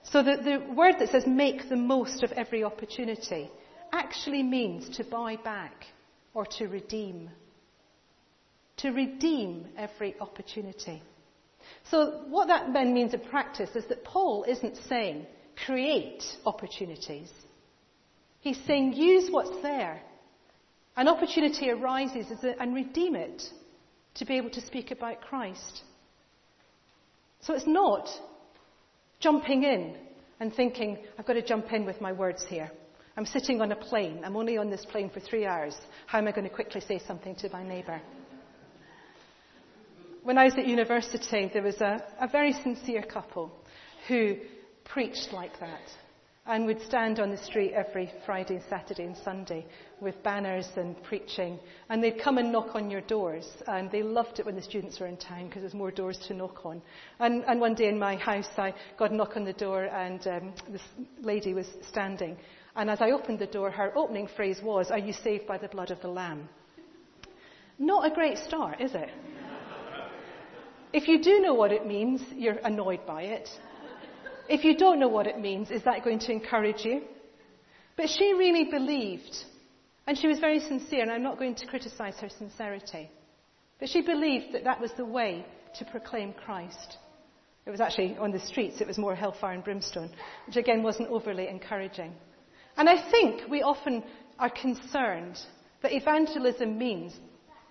So 0.02 0.22
the, 0.22 0.36
the 0.36 0.74
word 0.74 0.96
that 0.98 1.08
says 1.08 1.24
make 1.26 1.70
the 1.70 1.76
most 1.76 2.22
of 2.22 2.30
every 2.32 2.62
opportunity 2.62 3.50
actually 3.90 4.42
means 4.42 4.98
to 4.98 5.04
buy 5.04 5.36
back 5.36 5.86
or 6.34 6.44
to 6.58 6.66
redeem. 6.66 7.30
To 8.78 8.90
redeem 8.90 9.68
every 9.78 10.14
opportunity. 10.20 11.02
So 11.90 12.22
what 12.28 12.48
that 12.48 12.72
then 12.72 12.94
means 12.94 13.14
in 13.14 13.20
practice 13.20 13.70
is 13.74 13.84
that 13.86 14.04
Paul 14.04 14.44
isn't 14.48 14.76
saying 14.88 15.26
create 15.66 16.24
opportunities. 16.46 17.30
He's 18.40 18.58
saying 18.66 18.94
use 18.94 19.30
what's 19.30 19.62
there. 19.62 20.00
An 20.96 21.08
opportunity 21.08 21.70
arises 21.70 22.26
and 22.42 22.74
redeem 22.74 23.16
it 23.16 23.42
to 24.14 24.24
be 24.24 24.36
able 24.36 24.50
to 24.50 24.60
speak 24.60 24.90
about 24.90 25.20
Christ. 25.20 25.82
So 27.40 27.54
it's 27.54 27.66
not 27.66 28.08
jumping 29.20 29.64
in 29.64 29.96
and 30.40 30.54
thinking, 30.54 30.98
I've 31.18 31.26
got 31.26 31.34
to 31.34 31.42
jump 31.42 31.72
in 31.72 31.84
with 31.84 32.00
my 32.00 32.12
words 32.12 32.44
here. 32.48 32.70
I'm 33.16 33.26
sitting 33.26 33.60
on 33.60 33.72
a 33.72 33.76
plane. 33.76 34.22
I'm 34.24 34.36
only 34.36 34.56
on 34.56 34.70
this 34.70 34.84
plane 34.84 35.10
for 35.10 35.20
three 35.20 35.46
hours. 35.46 35.76
How 36.06 36.18
am 36.18 36.26
I 36.26 36.32
going 36.32 36.48
to 36.48 36.54
quickly 36.54 36.80
say 36.80 37.00
something 37.06 37.34
to 37.36 37.48
my 37.50 37.66
neighbour? 37.66 38.00
When 40.24 40.38
I 40.38 40.44
was 40.44 40.54
at 40.54 40.66
university, 40.66 41.50
there 41.52 41.62
was 41.62 41.82
a, 41.82 42.02
a 42.18 42.26
very 42.26 42.54
sincere 42.54 43.02
couple 43.02 43.52
who 44.08 44.36
preached 44.82 45.34
like 45.34 45.60
that 45.60 45.82
and 46.46 46.64
would 46.64 46.80
stand 46.80 47.20
on 47.20 47.30
the 47.30 47.36
street 47.36 47.74
every 47.74 48.10
Friday, 48.24 48.62
Saturday, 48.70 49.04
and 49.04 49.18
Sunday 49.18 49.66
with 50.00 50.22
banners 50.22 50.66
and 50.76 51.00
preaching. 51.02 51.58
And 51.90 52.02
they'd 52.02 52.18
come 52.18 52.38
and 52.38 52.50
knock 52.50 52.74
on 52.74 52.90
your 52.90 53.02
doors. 53.02 53.46
And 53.66 53.90
they 53.90 54.02
loved 54.02 54.38
it 54.38 54.46
when 54.46 54.56
the 54.56 54.62
students 54.62 54.98
were 54.98 55.08
in 55.08 55.18
town 55.18 55.48
because 55.48 55.60
there's 55.60 55.74
more 55.74 55.90
doors 55.90 56.16
to 56.28 56.32
knock 56.32 56.64
on. 56.64 56.80
And, 57.20 57.44
and, 57.44 57.60
one 57.60 57.74
day 57.74 57.88
in 57.88 57.98
my 57.98 58.16
house, 58.16 58.48
I 58.56 58.72
got 58.98 59.10
a 59.10 59.14
knock 59.14 59.36
on 59.36 59.44
the 59.44 59.52
door, 59.52 59.84
and 59.84 60.26
um, 60.26 60.54
this 60.70 60.82
lady 61.20 61.52
was 61.52 61.66
standing. 61.86 62.38
And 62.76 62.88
as 62.88 63.02
I 63.02 63.10
opened 63.10 63.40
the 63.40 63.46
door, 63.46 63.70
her 63.70 63.92
opening 63.94 64.28
phrase 64.34 64.62
was, 64.62 64.90
Are 64.90 64.98
you 64.98 65.12
saved 65.12 65.46
by 65.46 65.58
the 65.58 65.68
blood 65.68 65.90
of 65.90 66.00
the 66.00 66.08
Lamb? 66.08 66.48
Not 67.78 68.10
a 68.10 68.14
great 68.14 68.38
start, 68.38 68.80
is 68.80 68.94
it? 68.94 69.10
If 70.94 71.08
you 71.08 71.20
do 71.20 71.40
know 71.40 71.54
what 71.54 71.72
it 71.72 71.84
means, 71.84 72.22
you're 72.36 72.60
annoyed 72.64 73.04
by 73.04 73.22
it. 73.22 73.48
If 74.48 74.64
you 74.64 74.76
don't 74.76 75.00
know 75.00 75.08
what 75.08 75.26
it 75.26 75.40
means, 75.40 75.72
is 75.72 75.82
that 75.82 76.04
going 76.04 76.20
to 76.20 76.30
encourage 76.30 76.84
you? 76.84 77.02
But 77.96 78.08
she 78.08 78.32
really 78.32 78.70
believed, 78.70 79.44
and 80.06 80.16
she 80.16 80.28
was 80.28 80.38
very 80.38 80.60
sincere, 80.60 81.02
and 81.02 81.10
I'm 81.10 81.24
not 81.24 81.36
going 81.36 81.56
to 81.56 81.66
criticize 81.66 82.14
her 82.20 82.28
sincerity. 82.28 83.10
But 83.80 83.88
she 83.88 84.02
believed 84.02 84.54
that 84.54 84.62
that 84.64 84.80
was 84.80 84.92
the 84.96 85.04
way 85.04 85.44
to 85.78 85.84
proclaim 85.84 86.32
Christ. 86.32 86.98
It 87.66 87.70
was 87.70 87.80
actually 87.80 88.16
on 88.18 88.30
the 88.30 88.38
streets, 88.38 88.80
it 88.80 88.86
was 88.86 88.96
more 88.96 89.16
hellfire 89.16 89.54
and 89.54 89.64
brimstone, 89.64 90.10
which 90.46 90.56
again 90.56 90.84
wasn't 90.84 91.08
overly 91.08 91.48
encouraging. 91.48 92.12
And 92.76 92.88
I 92.88 93.10
think 93.10 93.50
we 93.50 93.62
often 93.62 94.04
are 94.38 94.50
concerned 94.50 95.40
that 95.82 95.92
evangelism 95.92 96.78
means 96.78 97.14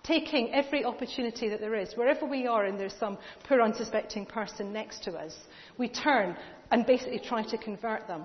taking 0.04 0.52
every 0.54 0.84
opportunity 0.84 1.48
that 1.48 1.60
there 1.60 1.74
is, 1.74 1.94
wherever 1.94 2.24
we 2.26 2.46
are 2.46 2.66
and 2.66 2.78
there's 2.78 2.94
some 3.00 3.18
poor 3.48 3.60
unsuspecting 3.60 4.26
person 4.26 4.72
next 4.72 5.02
to 5.04 5.12
us, 5.12 5.34
we 5.78 5.88
turn 5.88 6.36
and 6.70 6.86
basically 6.86 7.18
try 7.18 7.42
to 7.42 7.58
convert 7.58 8.06
them. 8.06 8.22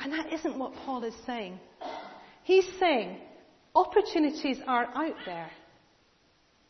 And 0.00 0.12
that 0.12 0.32
isn't 0.32 0.58
what 0.58 0.74
Paul 0.84 1.04
is 1.04 1.14
saying. 1.26 1.58
He's 2.44 2.66
saying 2.78 3.18
opportunities 3.74 4.58
are 4.66 4.86
out 4.94 5.16
there. 5.26 5.50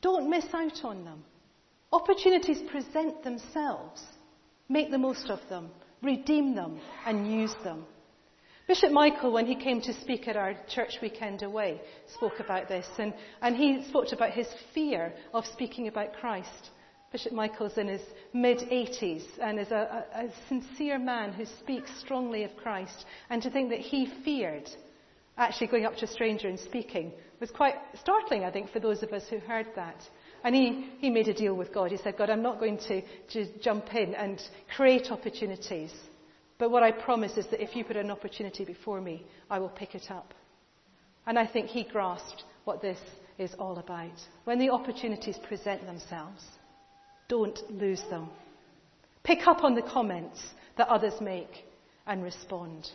Don't 0.00 0.30
miss 0.30 0.46
out 0.52 0.84
on 0.84 1.04
them. 1.04 1.22
Opportunities 1.92 2.62
present 2.70 3.22
themselves. 3.22 4.02
Make 4.68 4.90
the 4.90 4.98
most 4.98 5.28
of 5.28 5.40
them. 5.48 5.70
Redeem 6.02 6.54
them 6.54 6.80
and 7.04 7.30
use 7.30 7.54
them. 7.64 7.84
Bishop 8.66 8.90
Michael, 8.90 9.30
when 9.30 9.46
he 9.46 9.54
came 9.54 9.80
to 9.82 9.92
speak 9.92 10.26
at 10.26 10.36
our 10.36 10.56
church 10.68 10.94
weekend 11.00 11.42
away, 11.42 11.80
spoke 12.14 12.40
about 12.40 12.66
this, 12.66 12.86
and, 12.98 13.14
and 13.40 13.54
he 13.54 13.84
spoke 13.88 14.10
about 14.10 14.32
his 14.32 14.48
fear 14.74 15.12
of 15.32 15.46
speaking 15.46 15.86
about 15.86 16.14
Christ. 16.14 16.70
Bishop 17.12 17.32
Michael's 17.32 17.78
in 17.78 17.86
his 17.86 18.00
mid 18.32 18.58
80s 18.58 19.22
and 19.40 19.60
is 19.60 19.70
a, 19.70 20.04
a, 20.12 20.24
a, 20.24 20.30
sincere 20.48 20.98
man 20.98 21.32
who 21.32 21.46
speaks 21.60 21.90
strongly 22.00 22.42
of 22.42 22.56
Christ. 22.56 23.04
And 23.30 23.40
to 23.42 23.50
think 23.50 23.70
that 23.70 23.78
he 23.78 24.12
feared 24.24 24.68
actually 25.38 25.68
going 25.68 25.86
up 25.86 25.96
to 25.98 26.04
a 26.04 26.08
stranger 26.08 26.48
and 26.48 26.58
speaking 26.58 27.12
was 27.38 27.52
quite 27.52 27.76
startling, 28.00 28.42
I 28.42 28.50
think, 28.50 28.72
for 28.72 28.80
those 28.80 29.04
of 29.04 29.12
us 29.12 29.22
who 29.30 29.38
heard 29.38 29.68
that. 29.76 30.02
And 30.42 30.56
he, 30.56 30.90
he 30.98 31.08
made 31.08 31.28
a 31.28 31.34
deal 31.34 31.54
with 31.54 31.72
God. 31.72 31.92
He 31.92 31.98
said, 31.98 32.18
God, 32.18 32.30
I'm 32.30 32.42
not 32.42 32.58
going 32.58 32.78
to, 32.88 33.02
to 33.30 33.58
jump 33.60 33.94
in 33.94 34.14
and 34.16 34.42
create 34.74 35.12
opportunities. 35.12 35.92
But 36.58 36.70
what 36.70 36.82
I 36.82 36.90
promise 36.90 37.36
is 37.36 37.46
that 37.48 37.62
if 37.62 37.76
you 37.76 37.84
put 37.84 37.96
an 37.96 38.10
opportunity 38.10 38.64
before 38.64 39.00
me, 39.00 39.26
I 39.50 39.58
will 39.58 39.68
pick 39.68 39.94
it 39.94 40.10
up. 40.10 40.32
And 41.26 41.38
I 41.38 41.46
think 41.46 41.68
he 41.68 41.84
grasped 41.84 42.44
what 42.64 42.80
this 42.80 42.98
is 43.38 43.54
all 43.58 43.78
about. 43.78 44.18
When 44.44 44.58
the 44.58 44.70
opportunities 44.70 45.36
present 45.46 45.84
themselves, 45.84 46.44
don't 47.28 47.58
lose 47.70 48.02
them. 48.08 48.30
Pick 49.24 49.46
up 49.46 49.64
on 49.64 49.74
the 49.74 49.82
comments 49.82 50.40
that 50.78 50.88
others 50.88 51.20
make 51.20 51.64
and 52.06 52.22
respond. 52.22 52.88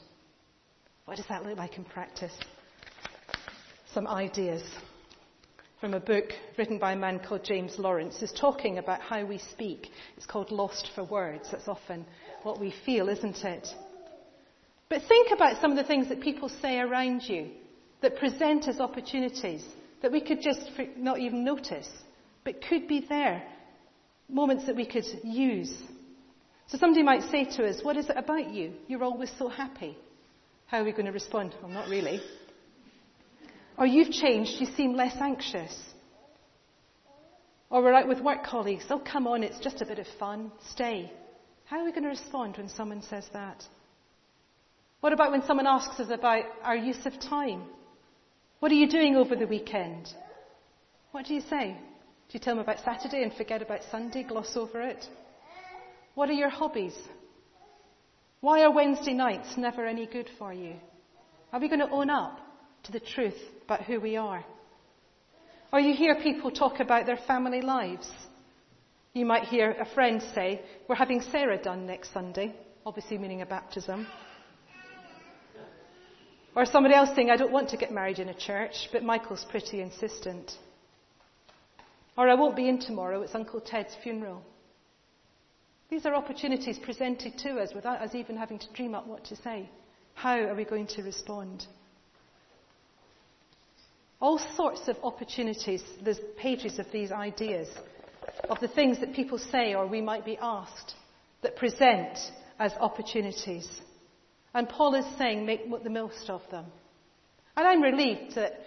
What 1.06 1.18
does 1.18 1.28
that 1.28 1.44
look 1.44 1.58
like 1.58 1.78
in 1.78 1.84
practice? 1.84 2.34
Some 3.94 4.08
ideas 4.08 4.64
from 5.82 5.94
a 5.94 6.00
book 6.00 6.26
written 6.58 6.78
by 6.78 6.94
a 6.94 6.96
man 6.96 7.20
called 7.20 7.44
James 7.44 7.78
Lawrence 7.78 8.22
is 8.22 8.32
talking 8.40 8.78
about 8.78 9.02
how 9.02 9.26
we 9.26 9.40
speak. 9.40 9.88
It's 10.16 10.26
called 10.26 10.52
Lost 10.52 10.90
for 10.96 11.04
Words. 11.04 11.50
That's 11.52 11.68
often 11.68 12.06
what 12.44 12.60
we 12.60 12.74
feel, 12.86 13.10
isn't 13.10 13.44
it? 13.44 13.68
But 14.90 15.04
think 15.08 15.32
about 15.32 15.62
some 15.62 15.72
of 15.72 15.78
the 15.78 15.84
things 15.84 16.10
that 16.10 16.22
people 16.22 16.50
say 16.50 16.80
around 16.80 17.24
you 17.24 17.50
that 18.02 18.18
present 18.18 18.68
as 18.68 18.80
opportunities 18.80 19.64
that 20.02 20.12
we 20.12 20.22
could 20.22 20.42
just 20.42 20.70
not 20.98 21.20
even 21.20 21.44
notice, 21.44 21.90
but 22.44 22.62
could 22.68 22.88
be 22.88 23.06
there. 23.08 23.44
Moments 24.28 24.66
that 24.66 24.76
we 24.76 24.86
could 24.86 25.06
use. 25.24 25.74
So 26.68 26.78
somebody 26.78 27.04
might 27.04 27.30
say 27.30 27.46
to 27.46 27.68
us, 27.68 27.84
What 27.84 27.98
is 27.98 28.10
it 28.10 28.18
about 28.18 28.52
you? 28.52 28.74
You're 28.88 29.04
always 29.04 29.32
so 29.38 29.48
happy. 29.50 29.98
How 30.66 30.82
are 30.82 30.86
we 30.86 30.92
going 30.92 31.06
to 31.06 31.12
respond? 31.12 31.54
Well, 31.62 31.72
not 31.72 31.90
really. 31.90 32.22
Or 33.78 33.86
you've 33.86 34.12
changed, 34.12 34.60
you 34.60 34.68
seem 34.68 34.94
less 34.94 35.16
anxious. 35.20 35.78
Or 37.70 37.82
we're 37.82 37.94
out 37.94 38.08
with 38.08 38.22
work 38.22 38.46
colleagues, 38.46 38.86
oh, 38.90 39.00
come 39.00 39.28
on, 39.28 39.44
it's 39.44 39.60
just 39.60 39.82
a 39.82 39.86
bit 39.86 40.00
of 40.00 40.08
fun, 40.20 40.52
stay. 40.72 41.12
How 41.72 41.80
are 41.80 41.86
we 41.86 41.92
going 41.92 42.04
to 42.04 42.10
respond 42.10 42.58
when 42.58 42.68
someone 42.68 43.02
says 43.02 43.24
that? 43.32 43.64
What 45.00 45.14
about 45.14 45.32
when 45.32 45.46
someone 45.46 45.68
asks 45.68 46.02
us 46.02 46.10
about 46.12 46.44
our 46.64 46.76
use 46.76 47.06
of 47.06 47.18
time? 47.22 47.64
What 48.60 48.74
are 48.74 48.76
you 48.76 48.90
doing 48.90 49.16
over 49.16 49.38
the 49.38 49.48
weekend? 49.48 50.10
What 51.14 51.28
do 51.28 51.34
you 51.34 51.40
say? 51.40 51.78
Do 51.78 52.34
you 52.34 52.42
tell 52.42 52.56
them 52.56 52.64
about 52.64 52.84
Saturday 52.84 53.24
and 53.24 53.34
forget 53.34 53.62
about 53.62 53.80
Sunday, 53.90 54.24
gloss 54.24 54.58
over 54.58 54.82
it? 54.82 55.06
What 56.14 56.30
are 56.30 56.34
your 56.34 56.50
hobbies? 56.50 56.94
Why 58.42 58.64
are 58.64 58.76
Wednesday 58.76 59.14
nights 59.14 59.56
never 59.56 59.86
any 59.86 60.08
good 60.08 60.30
for 60.38 60.52
you? 60.52 60.74
Are 61.54 61.62
we 61.62 61.70
going 61.70 61.80
to 61.80 61.90
own 61.90 62.10
up 62.10 62.38
to 62.84 62.92
the 62.92 63.00
truth 63.00 63.40
about 63.64 63.86
who 63.86 64.02
we 64.02 64.18
are? 64.18 64.44
Or 65.72 65.80
you 65.80 65.96
hear 65.96 66.16
people 66.22 66.52
talk 66.52 66.82
about 66.82 67.06
their 67.06 67.20
family 67.26 67.62
lives. 67.62 68.12
You 69.14 69.26
might 69.26 69.44
hear 69.44 69.72
a 69.72 69.86
friend 69.94 70.22
say, 70.34 70.62
We're 70.88 70.96
having 70.96 71.22
Sarah 71.22 71.62
done 71.62 71.86
next 71.86 72.14
Sunday, 72.14 72.56
obviously 72.86 73.18
meaning 73.18 73.42
a 73.42 73.46
baptism. 73.46 74.08
Or 76.56 76.66
somebody 76.66 76.96
else 76.96 77.10
saying, 77.16 77.30
I 77.30 77.38
don't 77.38 77.52
want 77.52 77.70
to 77.70 77.78
get 77.78 77.92
married 77.92 78.20
in 78.20 78.30
a 78.30 78.34
church, 78.34 78.90
but 78.92 79.04
Michael's 79.04 79.46
pretty 79.50 79.82
insistent. 79.82 80.52
Or 82.18 82.30
I 82.30 82.36
won't 82.36 82.56
be 82.56 82.68
in 82.68 82.80
tomorrow, 82.80 83.22
it's 83.22 83.36
Uncle 83.36 83.62
Ted's 83.62 83.96
funeral. 84.04 84.42
These 85.90 86.06
are 86.06 86.16
opportunities 86.16 86.80
presented 86.80 87.38
to 87.40 87.60
us 87.60 87.74
without 87.74 88.02
us 88.02 88.16
even 88.16 88.38
having 88.38 88.60
to 88.60 88.74
dream 88.74 88.96
up 88.96 89.08
what 89.08 89.26
to 89.26 89.36
say. 89.36 89.70
How 90.14 90.38
are 90.38 90.56
we 90.56 90.66
going 90.66 90.88
to 90.88 91.04
respond? 91.04 91.66
All 94.22 94.40
sorts 94.56 94.88
of 94.88 94.98
opportunities, 95.04 95.84
there's 96.02 96.20
pages 96.38 96.80
of 96.80 96.86
these 96.92 97.12
ideas, 97.12 97.70
of 98.50 98.60
the 98.60 98.68
things 98.68 99.00
that 99.00 99.14
people 99.14 99.38
say 99.38 99.74
or 99.74 99.88
we 99.88 100.02
might 100.02 100.26
be 100.26 100.38
asked, 100.42 100.96
that 101.42 101.56
present 101.56 102.18
as 102.60 102.74
opportunities. 102.80 103.68
And 104.54 104.68
Paul 104.68 104.96
is 104.96 105.06
saying, 105.18 105.46
make 105.46 105.70
the 105.84 105.90
most 105.90 106.30
of 106.30 106.42
them. 106.52 106.66
And 107.56 107.68
I'm 107.68 107.82
relieved 107.82 108.36
that, 108.36 108.62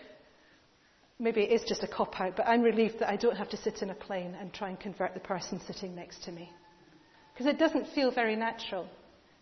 maybe 1.19 1.43
it 1.43 1.52
is 1.52 1.62
just 1.66 1.83
a 1.83 1.88
cop 1.88 2.21
out, 2.21 2.37
but 2.37 2.47
I'm 2.47 2.62
relieved 2.62 3.00
that 3.00 3.09
I 3.09 3.16
don't 3.16 3.37
have 3.37 3.50
to 3.50 3.57
sit 3.57 3.83
in 3.83 3.90
a 3.90 3.95
plane 3.95 4.37
and 4.38 4.52
try 4.52 4.69
and 4.69 4.78
convert 4.78 5.14
the 5.14 5.21
person 5.21 5.61
sitting 5.66 5.95
next 5.95 6.25
to 6.25 6.33
me. 6.33 6.50
Because 7.33 7.47
it 7.47 7.59
doesn't 7.59 7.88
feel 7.95 8.11
very 8.11 8.37
natural. 8.37 8.87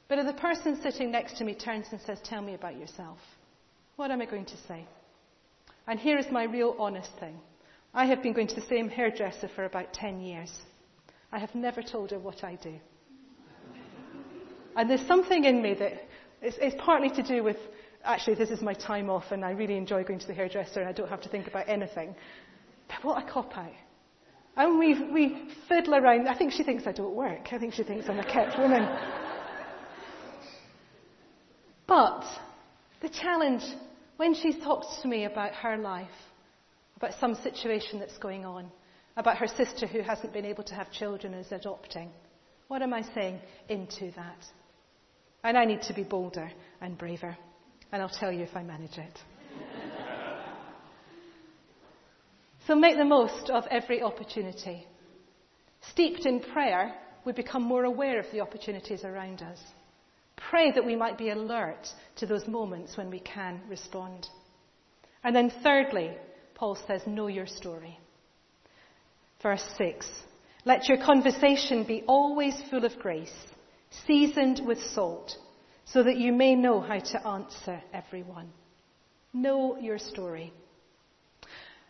But 0.08 0.18
if 0.18 0.26
the 0.26 0.40
person 0.40 0.80
sitting 0.82 1.10
next 1.10 1.38
to 1.38 1.44
me 1.44 1.54
turns 1.54 1.86
and 1.90 2.00
says, 2.00 2.18
Tell 2.24 2.42
me 2.42 2.54
about 2.54 2.78
yourself, 2.78 3.18
what 3.96 4.10
am 4.10 4.20
I 4.20 4.26
going 4.26 4.46
to 4.46 4.56
say? 4.68 4.86
And 5.86 5.98
here 5.98 6.18
is 6.18 6.26
my 6.30 6.44
real 6.44 6.76
honest 6.78 7.10
thing. 7.18 7.38
I 7.94 8.06
have 8.06 8.22
been 8.22 8.32
going 8.32 8.46
to 8.48 8.54
the 8.54 8.66
same 8.66 8.88
hairdresser 8.88 9.48
for 9.54 9.64
about 9.64 9.92
10 9.92 10.20
years. 10.20 10.50
I 11.30 11.38
have 11.38 11.54
never 11.54 11.82
told 11.82 12.10
her 12.10 12.18
what 12.18 12.42
I 12.42 12.56
do. 12.56 12.74
And 14.76 14.88
there's 14.88 15.06
something 15.06 15.44
in 15.44 15.60
me 15.60 15.74
that 15.74 16.08
it's, 16.40 16.74
partly 16.78 17.10
to 17.10 17.22
do 17.22 17.44
with 17.44 17.58
actually, 18.04 18.34
this 18.34 18.50
is 18.50 18.62
my 18.62 18.74
time 18.74 19.10
off 19.10 19.24
and 19.30 19.44
I 19.44 19.50
really 19.50 19.76
enjoy 19.76 20.04
going 20.04 20.18
to 20.18 20.26
the 20.26 20.34
hairdresser 20.34 20.80
and 20.80 20.88
I 20.88 20.92
don't 20.92 21.08
have 21.08 21.20
to 21.22 21.28
think 21.28 21.46
about 21.46 21.68
anything. 21.68 22.14
But 22.88 23.04
what 23.04 23.22
a 23.22 23.30
cop 23.30 23.56
out. 23.56 23.72
And 24.56 24.78
we, 24.78 25.10
we 25.12 25.48
fiddle 25.68 25.94
around. 25.94 26.28
I 26.28 26.36
think 26.36 26.52
she 26.52 26.62
thinks 26.62 26.86
I 26.86 26.92
don't 26.92 27.14
work. 27.14 27.52
I 27.52 27.58
think 27.58 27.74
she 27.74 27.82
thinks 27.82 28.08
I'm 28.08 28.18
a 28.18 28.24
kept 28.24 28.58
woman. 28.58 28.88
But 31.86 32.24
the 33.00 33.08
challenge, 33.08 33.62
when 34.16 34.34
she 34.34 34.58
talks 34.60 35.02
to 35.02 35.08
me 35.08 35.24
about 35.24 35.52
her 35.54 35.76
life, 35.76 36.08
about 37.02 37.18
some 37.18 37.34
situation 37.34 37.98
that's 37.98 38.16
going 38.18 38.44
on, 38.44 38.70
about 39.16 39.36
her 39.36 39.48
sister 39.48 39.88
who 39.88 40.02
hasn't 40.02 40.32
been 40.32 40.44
able 40.44 40.62
to 40.62 40.74
have 40.74 40.92
children 40.92 41.34
and 41.34 41.44
is 41.44 41.50
adopting, 41.50 42.08
what 42.68 42.80
am 42.80 42.94
I 42.94 43.02
saying 43.12 43.40
into 43.68 44.12
that? 44.12 44.46
And 45.42 45.58
I 45.58 45.64
need 45.64 45.82
to 45.82 45.94
be 45.94 46.04
bolder 46.04 46.48
and 46.80 46.96
braver. 46.96 47.36
And 47.90 48.00
I'll 48.00 48.08
tell 48.08 48.30
you 48.30 48.44
if 48.44 48.54
I 48.54 48.62
manage 48.62 48.96
it. 48.96 49.18
so 52.68 52.76
make 52.76 52.96
the 52.96 53.04
most 53.04 53.50
of 53.50 53.64
every 53.68 54.00
opportunity. 54.00 54.86
Steeped 55.90 56.24
in 56.24 56.38
prayer, 56.38 56.94
we 57.24 57.32
become 57.32 57.62
more 57.62 57.82
aware 57.82 58.20
of 58.20 58.26
the 58.30 58.40
opportunities 58.40 59.02
around 59.02 59.42
us. 59.42 59.58
Pray 60.36 60.70
that 60.70 60.86
we 60.86 60.94
might 60.94 61.18
be 61.18 61.30
alert 61.30 61.88
to 62.18 62.26
those 62.26 62.46
moments 62.46 62.96
when 62.96 63.10
we 63.10 63.18
can 63.18 63.60
respond. 63.68 64.28
And 65.24 65.34
then, 65.34 65.52
thirdly, 65.64 66.12
Paul 66.62 66.78
says, 66.86 67.02
Know 67.08 67.26
your 67.26 67.48
story. 67.48 67.98
Verse 69.42 69.64
6 69.78 70.06
Let 70.64 70.88
your 70.88 71.04
conversation 71.04 71.82
be 71.82 72.04
always 72.06 72.54
full 72.70 72.84
of 72.84 72.96
grace 73.00 73.34
seasoned 74.06 74.60
with 74.64 74.78
salt, 74.94 75.32
so 75.86 76.04
that 76.04 76.18
you 76.18 76.32
may 76.32 76.54
know 76.54 76.80
how 76.80 77.00
to 77.00 77.26
answer 77.26 77.82
everyone. 77.92 78.48
Know 79.32 79.76
your 79.76 79.98
story. 79.98 80.52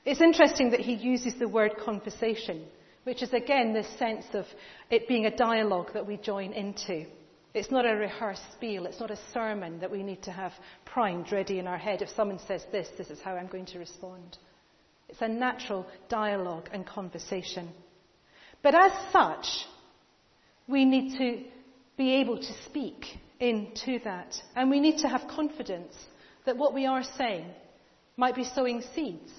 It's 0.07 0.23
interesting 0.23 0.71
that 0.71 0.81
he 0.81 0.95
uses 0.95 1.35
the 1.39 1.49
word 1.49 1.73
conversation, 1.77 2.65
which 3.05 3.23
is 3.23 3.35
again 3.35 3.75
this 3.75 3.99
sense 3.99 4.25
of 4.33 4.47
it 4.89 5.07
being 5.07 5.27
a 5.27 5.37
dialogue 5.37 5.91
that 5.93 6.07
we 6.07 6.17
join 6.17 6.55
into. 6.55 7.05
It's 7.53 7.71
not 7.71 7.85
a 7.85 7.95
rehearsed 7.95 8.55
spiel. 8.55 8.87
It's 8.87 9.01
not 9.01 9.11
a 9.11 9.19
sermon 9.35 9.81
that 9.81 9.91
we 9.91 10.03
need 10.03 10.23
to 10.23 10.33
have 10.33 10.55
primed 10.87 11.31
ready 11.31 11.59
in 11.59 11.67
our 11.67 11.77
head. 11.77 12.01
If 12.01 12.09
someone 12.09 12.41
says 12.49 12.65
this, 12.73 12.89
this 12.97 13.11
is 13.11 13.21
how 13.21 13.35
I'm 13.35 13.49
going 13.49 13.67
to 13.67 13.79
respond. 13.79 14.39
It's 15.13 15.21
a 15.21 15.29
natural 15.29 15.87
dialogue 16.09 16.71
and 16.73 16.87
conversation. 16.87 17.69
But 18.63 18.75
as 18.75 18.93
such, 19.13 19.47
we 20.67 20.87
need 20.87 21.19
to 21.19 21.45
be 21.99 22.15
able 22.15 22.39
to 22.39 22.53
speak 22.65 23.05
into 23.39 23.99
that. 24.05 24.35
And 24.57 24.71
we 24.71 24.81
need 24.81 25.01
to 25.01 25.09
have 25.09 25.29
confidence 25.29 25.95
that 26.47 26.57
what 26.57 26.73
we 26.73 26.87
are 26.87 27.05
saying 27.19 27.45
might 28.17 28.35
be 28.35 28.45
sowing 28.45 28.83
seeds. 28.95 29.31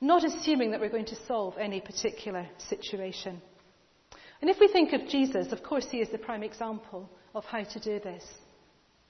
Not 0.00 0.22
assuming 0.24 0.70
that 0.70 0.80
we're 0.80 0.88
going 0.88 1.06
to 1.06 1.26
solve 1.26 1.58
any 1.58 1.80
particular 1.80 2.46
situation. 2.58 3.42
And 4.40 4.48
if 4.48 4.60
we 4.60 4.68
think 4.68 4.92
of 4.92 5.08
Jesus, 5.08 5.50
of 5.50 5.64
course, 5.64 5.86
he 5.90 5.98
is 5.98 6.10
the 6.10 6.18
prime 6.18 6.44
example 6.44 7.10
of 7.34 7.44
how 7.44 7.64
to 7.64 7.80
do 7.80 7.98
this, 7.98 8.24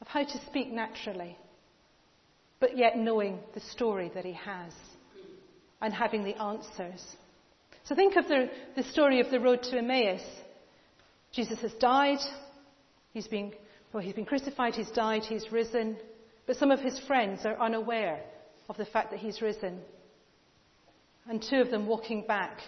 of 0.01 0.09
how 0.09 0.25
to 0.25 0.47
speak 0.47 0.73
naturally, 0.73 1.37
but 2.61 2.79
yet 2.79 2.97
knowing 2.97 3.41
the 3.53 3.61
story 3.61 4.11
that 4.15 4.25
he 4.25 4.33
has 4.33 4.73
and 5.83 5.93
having 5.93 6.23
the 6.23 6.41
answers. 6.41 7.05
So 7.85 7.97
think 7.97 8.17
of 8.17 8.29
the, 8.29 8.49
the 8.77 8.85
story 8.85 9.21
of 9.21 9.31
the 9.31 9.41
road 9.41 9.65
to 9.65 9.79
Emmaus. 9.79 10.23
Jesus 11.33 11.61
has 11.61 11.73
died. 11.75 12.21
He's 13.13 13.27
been, 13.27 13.53
well, 13.93 14.03
he's 14.03 14.15
been 14.15 14.25
crucified, 14.25 14.75
he's 14.75 14.91
died, 14.91 15.25
he's 15.25 15.51
risen. 15.51 15.97
But 16.47 16.57
some 16.57 16.71
of 16.71 16.81
his 16.81 16.99
friends 17.01 17.45
are 17.45 17.61
unaware 17.61 18.23
of 18.69 18.77
the 18.77 18.85
fact 18.85 19.11
that 19.11 19.19
he's 19.21 19.43
risen. 19.43 19.81
And 21.29 21.43
two 21.43 21.61
of 21.61 21.71
them 21.71 21.87
walking 21.87 22.25
back 22.27 22.61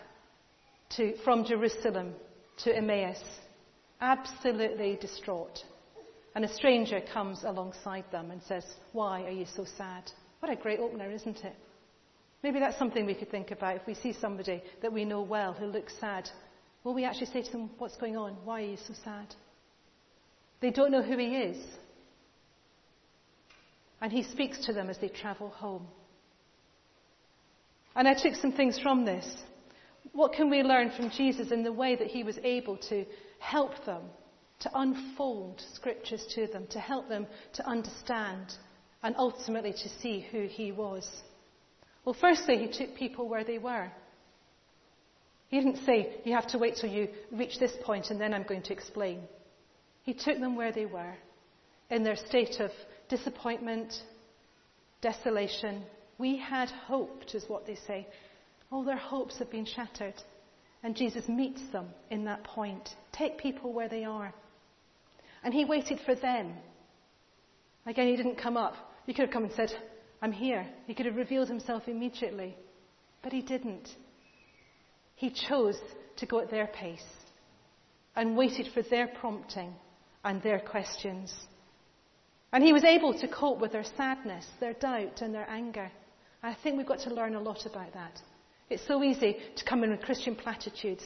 to, 0.96 1.14
from 1.24 1.44
Jerusalem 1.44 2.14
to 2.64 2.76
Emmaus, 2.76 3.22
absolutely 4.00 4.98
distraught. 5.00 5.60
And 6.34 6.44
a 6.44 6.52
stranger 6.52 7.00
comes 7.12 7.44
alongside 7.44 8.04
them 8.10 8.32
and 8.32 8.42
says, 8.42 8.64
Why 8.92 9.22
are 9.22 9.30
you 9.30 9.46
so 9.46 9.64
sad? 9.76 10.10
What 10.40 10.50
a 10.50 10.56
great 10.56 10.80
opener, 10.80 11.10
isn't 11.10 11.38
it? 11.44 11.54
Maybe 12.44 12.58
that's 12.58 12.78
something 12.78 13.06
we 13.06 13.14
could 13.14 13.30
think 13.30 13.52
about 13.52 13.76
if 13.76 13.86
we 13.86 13.94
see 13.94 14.12
somebody 14.12 14.62
that 14.82 14.92
we 14.92 15.06
know 15.06 15.22
well 15.22 15.54
who 15.54 15.64
looks 15.64 15.94
sad. 15.98 16.28
Will 16.84 16.92
we 16.92 17.06
actually 17.06 17.28
say 17.28 17.40
to 17.40 17.50
them, 17.50 17.70
What's 17.78 17.96
going 17.96 18.18
on? 18.18 18.34
Why 18.44 18.60
are 18.60 18.66
you 18.66 18.76
so 18.76 18.92
sad? 19.02 19.34
They 20.60 20.70
don't 20.70 20.90
know 20.90 21.00
who 21.00 21.16
he 21.16 21.36
is. 21.36 21.56
And 24.02 24.12
he 24.12 24.22
speaks 24.22 24.66
to 24.66 24.74
them 24.74 24.90
as 24.90 24.98
they 24.98 25.08
travel 25.08 25.48
home. 25.48 25.86
And 27.96 28.06
I 28.06 28.12
took 28.12 28.34
some 28.34 28.52
things 28.52 28.78
from 28.78 29.06
this. 29.06 29.26
What 30.12 30.34
can 30.34 30.50
we 30.50 30.62
learn 30.62 30.90
from 30.90 31.08
Jesus 31.08 31.50
in 31.50 31.64
the 31.64 31.72
way 31.72 31.96
that 31.96 32.08
he 32.08 32.24
was 32.24 32.36
able 32.44 32.76
to 32.90 33.06
help 33.38 33.86
them, 33.86 34.02
to 34.60 34.70
unfold 34.74 35.62
scriptures 35.72 36.26
to 36.34 36.46
them, 36.48 36.66
to 36.72 36.78
help 36.78 37.08
them 37.08 37.26
to 37.54 37.66
understand, 37.66 38.52
and 39.02 39.14
ultimately 39.16 39.72
to 39.72 39.88
see 40.02 40.26
who 40.30 40.46
he 40.46 40.72
was? 40.72 41.08
Well, 42.04 42.16
firstly, 42.20 42.58
he 42.58 42.68
took 42.68 42.96
people 42.96 43.28
where 43.28 43.44
they 43.44 43.58
were. 43.58 43.90
He 45.48 45.60
didn't 45.60 45.84
say, 45.84 46.16
you 46.24 46.34
have 46.34 46.48
to 46.48 46.58
wait 46.58 46.76
till 46.80 46.90
you 46.90 47.08
reach 47.30 47.58
this 47.58 47.72
point 47.82 48.10
and 48.10 48.20
then 48.20 48.34
I'm 48.34 48.42
going 48.42 48.62
to 48.62 48.72
explain. 48.72 49.20
He 50.02 50.12
took 50.12 50.38
them 50.38 50.56
where 50.56 50.72
they 50.72 50.86
were, 50.86 51.14
in 51.90 52.02
their 52.02 52.16
state 52.16 52.60
of 52.60 52.70
disappointment, 53.08 53.94
desolation. 55.00 55.82
We 56.18 56.36
had 56.36 56.68
hoped, 56.68 57.34
is 57.34 57.44
what 57.48 57.66
they 57.66 57.76
say. 57.86 58.06
All 58.70 58.84
their 58.84 58.96
hopes 58.96 59.38
have 59.38 59.50
been 59.50 59.66
shattered. 59.66 60.14
And 60.82 60.96
Jesus 60.96 61.28
meets 61.28 61.62
them 61.72 61.86
in 62.10 62.24
that 62.26 62.44
point. 62.44 62.88
Take 63.12 63.38
people 63.38 63.72
where 63.72 63.88
they 63.88 64.04
are. 64.04 64.34
And 65.42 65.54
he 65.54 65.64
waited 65.64 66.00
for 66.04 66.14
them. 66.14 66.52
Again, 67.86 68.08
he 68.08 68.16
didn't 68.16 68.36
come 68.36 68.56
up. 68.56 68.74
He 69.06 69.14
could 69.14 69.26
have 69.26 69.32
come 69.32 69.44
and 69.44 69.52
said, 69.54 69.70
I'm 70.24 70.32
here. 70.32 70.66
He 70.86 70.94
could 70.94 71.04
have 71.04 71.16
revealed 71.16 71.48
himself 71.48 71.82
immediately. 71.86 72.56
But 73.22 73.34
he 73.34 73.42
didn't. 73.42 73.86
He 75.16 75.28
chose 75.28 75.78
to 76.16 76.24
go 76.24 76.38
at 76.40 76.50
their 76.50 76.66
pace 76.66 77.04
and 78.16 78.34
waited 78.34 78.68
for 78.72 78.80
their 78.80 79.06
prompting 79.06 79.74
and 80.24 80.42
their 80.42 80.60
questions. 80.60 81.30
And 82.54 82.64
he 82.64 82.72
was 82.72 82.84
able 82.84 83.12
to 83.20 83.28
cope 83.28 83.60
with 83.60 83.72
their 83.72 83.84
sadness, 83.98 84.46
their 84.60 84.72
doubt, 84.72 85.20
and 85.20 85.34
their 85.34 85.46
anger. 85.50 85.92
I 86.42 86.56
think 86.62 86.78
we've 86.78 86.86
got 86.86 87.00
to 87.00 87.12
learn 87.12 87.34
a 87.34 87.42
lot 87.42 87.66
about 87.66 87.92
that. 87.92 88.18
It's 88.70 88.86
so 88.86 89.02
easy 89.02 89.36
to 89.56 89.64
come 89.66 89.84
in 89.84 89.90
with 89.90 90.00
Christian 90.00 90.34
platitudes. 90.34 91.04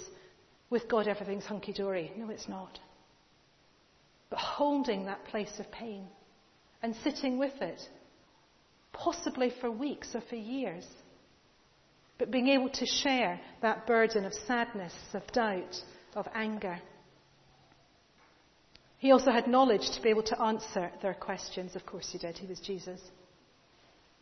With 0.70 0.88
God, 0.88 1.08
everything's 1.08 1.44
hunky 1.44 1.72
dory. 1.72 2.12
No, 2.16 2.30
it's 2.30 2.48
not. 2.48 2.78
But 4.30 4.38
holding 4.38 5.06
that 5.06 5.24
place 5.24 5.58
of 5.58 5.72
pain 5.72 6.06
and 6.84 6.94
sitting 7.02 7.36
with 7.36 7.60
it, 7.60 7.80
possibly 8.92 9.52
for 9.60 9.70
weeks 9.70 10.14
or 10.14 10.20
for 10.28 10.36
years, 10.36 10.86
but 12.18 12.30
being 12.30 12.48
able 12.48 12.68
to 12.68 12.86
share 12.86 13.40
that 13.62 13.86
burden 13.86 14.24
of 14.24 14.34
sadness, 14.34 14.94
of 15.14 15.26
doubt, 15.32 15.76
of 16.14 16.26
anger. 16.34 16.78
He 18.98 19.12
also 19.12 19.30
had 19.30 19.46
knowledge 19.46 19.88
to 19.94 20.02
be 20.02 20.08
able 20.08 20.24
to 20.24 20.42
answer 20.42 20.90
their 21.00 21.14
questions. 21.14 21.76
Of 21.76 21.86
course, 21.86 22.08
he 22.10 22.18
did. 22.18 22.36
He 22.36 22.48
was 22.48 22.58
Jesus. 22.58 23.00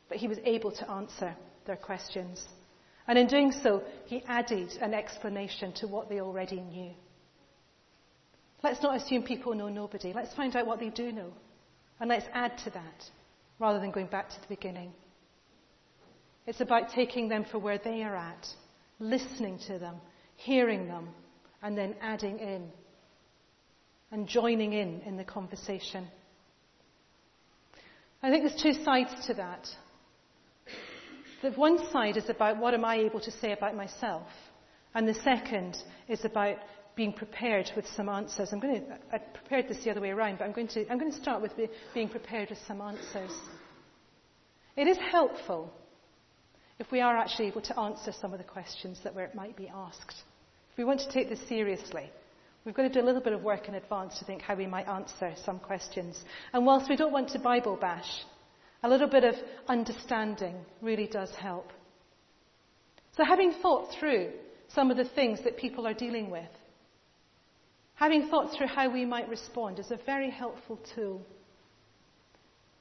But 0.08 0.18
he 0.18 0.28
was 0.28 0.38
able 0.44 0.70
to 0.72 0.90
answer 0.90 1.34
their 1.66 1.76
questions. 1.76 2.44
And 3.08 3.18
in 3.18 3.26
doing 3.26 3.52
so, 3.52 3.82
he 4.04 4.22
added 4.28 4.72
an 4.82 4.92
explanation 4.92 5.72
to 5.76 5.86
what 5.86 6.10
they 6.10 6.20
already 6.20 6.60
knew. 6.60 6.92
Let's 8.62 8.82
not 8.82 8.96
assume 8.96 9.22
people 9.22 9.54
know 9.54 9.68
nobody. 9.68 10.12
Let's 10.12 10.34
find 10.34 10.54
out 10.54 10.66
what 10.66 10.80
they 10.80 10.90
do 10.90 11.12
know. 11.12 11.32
And 11.98 12.10
let's 12.10 12.26
add 12.34 12.58
to 12.64 12.70
that 12.70 13.10
rather 13.58 13.80
than 13.80 13.90
going 13.90 14.06
back 14.06 14.28
to 14.28 14.40
the 14.40 14.48
beginning. 14.48 14.92
It's 16.46 16.60
about 16.60 16.90
taking 16.94 17.28
them 17.28 17.44
for 17.50 17.58
where 17.58 17.78
they 17.78 18.02
are 18.02 18.14
at, 18.14 18.46
listening 18.98 19.58
to 19.66 19.78
them, 19.78 19.96
hearing 20.36 20.86
them, 20.86 21.08
and 21.62 21.76
then 21.76 21.96
adding 22.00 22.38
in 22.38 22.68
and 24.12 24.28
joining 24.28 24.72
in 24.72 25.00
in 25.00 25.16
the 25.16 25.24
conversation. 25.24 26.06
I 28.22 28.30
think 28.30 28.44
there's 28.44 28.62
two 28.62 28.84
sides 28.84 29.10
to 29.26 29.34
that. 29.34 29.66
The 31.42 31.50
one 31.52 31.78
side 31.90 32.16
is 32.16 32.28
about 32.28 32.58
what 32.58 32.74
am 32.74 32.84
I 32.84 32.96
able 32.96 33.20
to 33.20 33.30
say 33.30 33.52
about 33.52 33.76
myself, 33.76 34.26
and 34.94 35.06
the 35.06 35.14
second 35.14 35.76
is 36.08 36.24
about 36.24 36.56
being 36.96 37.12
prepared 37.12 37.70
with 37.76 37.86
some 37.94 38.08
answers. 38.08 38.52
I'm 38.52 38.58
going 38.58 38.80
to, 38.80 38.98
I 39.12 39.18
prepared 39.18 39.68
this 39.68 39.84
the 39.84 39.90
other 39.90 40.00
way 40.00 40.10
around, 40.10 40.38
but 40.38 40.44
I'm 40.44 40.52
going 40.52 40.68
to, 40.68 40.90
I'm 40.90 40.98
going 40.98 41.12
to 41.12 41.20
start 41.20 41.42
with 41.42 41.52
being 41.92 42.08
prepared 42.08 42.48
with 42.48 42.58
some 42.66 42.80
answers. 42.80 43.30
It 44.76 44.86
is 44.88 44.96
helpful 45.12 45.72
if 46.78 46.90
we 46.90 47.00
are 47.00 47.16
actually 47.16 47.48
able 47.48 47.60
to 47.62 47.78
answer 47.78 48.12
some 48.12 48.32
of 48.32 48.38
the 48.38 48.44
questions 48.44 49.00
that 49.04 49.14
might 49.34 49.56
be 49.56 49.68
asked. 49.68 50.14
If 50.72 50.78
we 50.78 50.84
want 50.84 51.00
to 51.00 51.10
take 51.10 51.28
this 51.28 51.46
seriously, 51.48 52.10
we've 52.64 52.74
got 52.74 52.82
to 52.82 52.88
do 52.88 53.00
a 53.00 53.04
little 53.04 53.22
bit 53.22 53.32
of 53.34 53.42
work 53.42 53.68
in 53.68 53.74
advance 53.74 54.18
to 54.18 54.24
think 54.24 54.40
how 54.40 54.54
we 54.54 54.66
might 54.66 54.88
answer 54.88 55.34
some 55.44 55.58
questions. 55.58 56.22
And 56.54 56.64
whilst 56.64 56.88
we 56.88 56.96
don't 56.96 57.12
want 57.12 57.28
to 57.30 57.38
Bible 57.38 57.76
bash, 57.76 58.10
a 58.82 58.88
little 58.88 59.08
bit 59.08 59.24
of 59.24 59.34
understanding 59.68 60.56
really 60.80 61.06
does 61.06 61.30
help. 61.34 61.72
So 63.16 63.24
having 63.24 63.52
thought 63.52 63.94
through 63.98 64.32
some 64.68 64.90
of 64.90 64.96
the 64.96 65.04
things 65.04 65.40
that 65.44 65.56
people 65.56 65.86
are 65.86 65.94
dealing 65.94 66.30
with, 66.30 66.48
having 67.96 68.28
thought 68.28 68.54
through 68.56 68.68
how 68.68 68.90
we 68.90 69.04
might 69.04 69.28
respond 69.28 69.78
is 69.78 69.90
a 69.90 69.98
very 70.06 70.30
helpful 70.30 70.78
tool. 70.94 71.26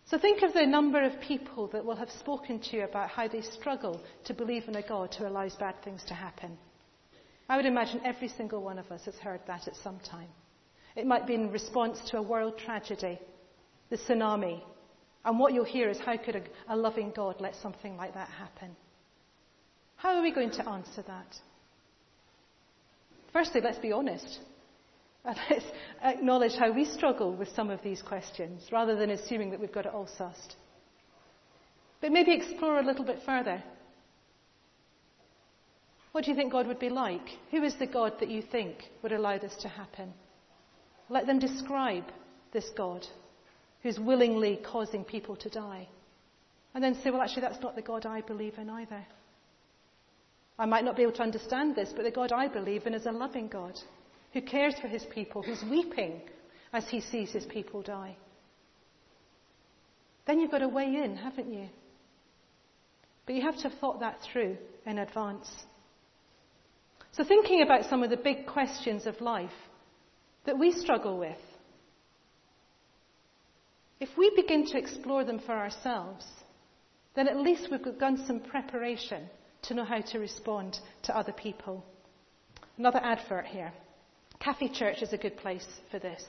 So 0.05 0.19
think 0.19 0.43
of 0.43 0.53
the 0.53 0.65
number 0.65 1.01
of 1.01 1.19
people 1.19 1.67
that 1.69 1.83
will 1.83 1.95
have 1.95 2.11
spoken 2.11 2.59
to 2.59 2.77
you 2.77 2.83
about 2.83 3.09
how 3.09 3.27
they 3.27 3.41
struggle 3.41 3.99
to 4.25 4.33
believe 4.33 4.67
in 4.67 4.75
a 4.75 4.87
God 4.87 5.15
who 5.15 5.25
allows 5.25 5.55
bad 5.55 5.75
things 5.83 6.03
to 6.07 6.13
happen. 6.13 6.57
I 7.49 7.57
would 7.57 7.65
imagine 7.65 8.01
every 8.05 8.27
single 8.27 8.61
one 8.61 8.77
of 8.77 8.91
us 8.91 9.05
has 9.05 9.15
heard 9.15 9.41
that 9.47 9.67
at 9.67 9.75
some 9.77 9.99
time. 9.99 10.29
It 10.95 11.07
might 11.07 11.25
be 11.25 11.33
in 11.33 11.51
response 11.51 11.99
to 12.09 12.17
a 12.17 12.21
world 12.21 12.57
tragedy, 12.57 13.19
the 13.89 13.97
tsunami, 13.97 14.61
and 15.25 15.39
what 15.39 15.53
you'll 15.53 15.65
hear 15.65 15.89
is 15.89 15.99
how 15.99 16.17
could 16.17 16.35
a, 16.35 16.43
a 16.69 16.77
loving 16.77 17.11
God 17.15 17.37
let 17.39 17.55
something 17.55 17.97
like 17.97 18.13
that 18.13 18.29
happen? 18.29 18.75
How 19.95 20.15
are 20.15 20.21
we 20.21 20.31
going 20.31 20.51
to 20.51 20.69
answer 20.69 21.03
that? 21.07 21.35
Firstly, 23.33 23.61
let's 23.61 23.79
be 23.79 23.91
honest. 23.91 24.39
Let's 25.49 25.65
acknowledge 26.03 26.55
how 26.57 26.71
we 26.71 26.85
struggle 26.85 27.33
with 27.33 27.49
some 27.55 27.69
of 27.69 27.81
these 27.81 28.01
questions 28.01 28.63
rather 28.71 28.95
than 28.95 29.09
assuming 29.09 29.51
that 29.51 29.59
we've 29.59 29.71
got 29.71 29.85
it 29.85 29.93
all 29.93 30.07
sussed. 30.19 30.55
But 32.01 32.11
maybe 32.11 32.33
explore 32.33 32.79
a 32.79 32.85
little 32.85 33.05
bit 33.05 33.19
further. 33.25 33.63
What 36.11 36.23
do 36.23 36.31
you 36.31 36.37
think 36.37 36.51
God 36.51 36.67
would 36.67 36.79
be 36.79 36.89
like? 36.89 37.27
Who 37.51 37.63
is 37.63 37.75
the 37.75 37.87
God 37.87 38.13
that 38.19 38.29
you 38.29 38.41
think 38.41 38.77
would 39.01 39.11
allow 39.11 39.37
this 39.37 39.55
to 39.61 39.67
happen? 39.67 40.13
Let 41.09 41.25
them 41.25 41.39
describe 41.39 42.05
this 42.53 42.69
God 42.77 43.05
who's 43.81 43.99
willingly 43.99 44.59
causing 44.63 45.03
people 45.03 45.35
to 45.37 45.49
die. 45.49 45.87
And 46.73 46.83
then 46.83 46.95
say, 47.03 47.09
well, 47.09 47.21
actually, 47.21 47.41
that's 47.41 47.61
not 47.61 47.75
the 47.75 47.81
God 47.81 48.05
I 48.05 48.21
believe 48.21 48.57
in 48.57 48.69
either. 48.69 49.05
I 50.57 50.65
might 50.65 50.85
not 50.85 50.95
be 50.95 51.03
able 51.03 51.13
to 51.13 51.23
understand 51.23 51.75
this, 51.75 51.91
but 51.95 52.03
the 52.03 52.11
God 52.11 52.31
I 52.31 52.47
believe 52.47 52.85
in 52.85 52.93
is 52.93 53.05
a 53.05 53.11
loving 53.11 53.47
God 53.47 53.77
who 54.35 54.41
cares 54.41 54.75
for 54.81 54.89
his 54.89 55.05
people, 55.05 55.41
who's 55.41 55.63
weeping 55.63 56.19
as 56.73 56.85
he 56.89 56.99
sees 56.99 57.31
his 57.31 57.45
people 57.45 57.81
die. 57.81 58.17
Then 60.27 60.41
you've 60.41 60.51
got 60.51 60.57
to 60.57 60.67
weigh 60.67 60.93
in, 60.93 61.15
haven't 61.15 61.53
you? 61.53 61.69
But 63.25 63.35
you 63.35 63.43
have 63.43 63.55
to 63.55 63.69
have 63.69 63.79
thought 63.79 64.01
that 64.01 64.19
through 64.21 64.57
in 64.85 64.97
advance. 64.97 65.49
So, 67.13 67.23
thinking 67.23 67.61
about 67.61 67.85
some 67.85 68.03
of 68.03 68.09
the 68.09 68.17
big 68.17 68.45
questions 68.45 69.05
of 69.05 69.21
life 69.21 69.49
that 70.45 70.59
we 70.59 70.73
struggle 70.73 71.17
with, 71.17 71.37
if 74.01 74.09
we 74.17 74.33
begin 74.35 74.65
to 74.67 74.77
explore 74.77 75.23
them 75.23 75.39
for 75.39 75.53
ourselves, 75.53 76.25
then 77.15 77.29
at 77.29 77.37
least 77.37 77.69
we've 77.71 77.81
begun 77.81 78.25
some 78.27 78.41
preparation 78.41 79.29
to 79.61 79.73
know 79.73 79.85
how 79.85 80.01
to 80.01 80.19
respond 80.19 80.77
to 81.03 81.17
other 81.17 81.31
people. 81.31 81.85
Another 82.77 82.99
advert 83.01 83.45
here. 83.45 83.71
Cafe 84.45 84.69
Church 84.69 85.01
is 85.01 85.11
a 85.11 85.17
good 85.17 85.37
place 85.37 85.65
for 85.89 85.97
this. 85.97 86.23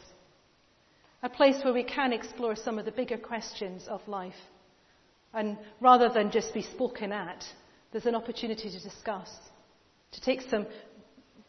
A 1.22 1.29
place 1.29 1.62
where 1.62 1.74
we 1.74 1.85
can 1.85 2.14
explore 2.14 2.57
some 2.57 2.79
of 2.79 2.87
the 2.87 2.90
bigger 2.90 3.18
questions 3.18 3.87
of 3.88 4.00
life. 4.09 4.40
And 5.35 5.59
rather 5.83 6.09
than 6.09 6.31
just 6.31 6.55
be 6.55 6.62
spoken 6.62 7.12
at, 7.12 7.44
there's 7.92 8.07
an 8.07 8.14
opportunity 8.14 8.70
to 8.70 8.81
discuss, 8.81 9.29
to 10.12 10.20
take 10.22 10.40
some 10.48 10.66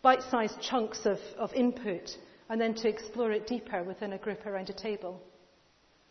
bite 0.02 0.24
sized 0.30 0.60
chunks 0.60 1.06
of, 1.06 1.20
of 1.38 1.54
input 1.54 2.10
and 2.50 2.60
then 2.60 2.74
to 2.74 2.90
explore 2.90 3.32
it 3.32 3.48
deeper 3.48 3.82
within 3.84 4.12
a 4.12 4.18
group 4.18 4.46
around 4.46 4.70
a 4.70 4.74
table 4.74 5.22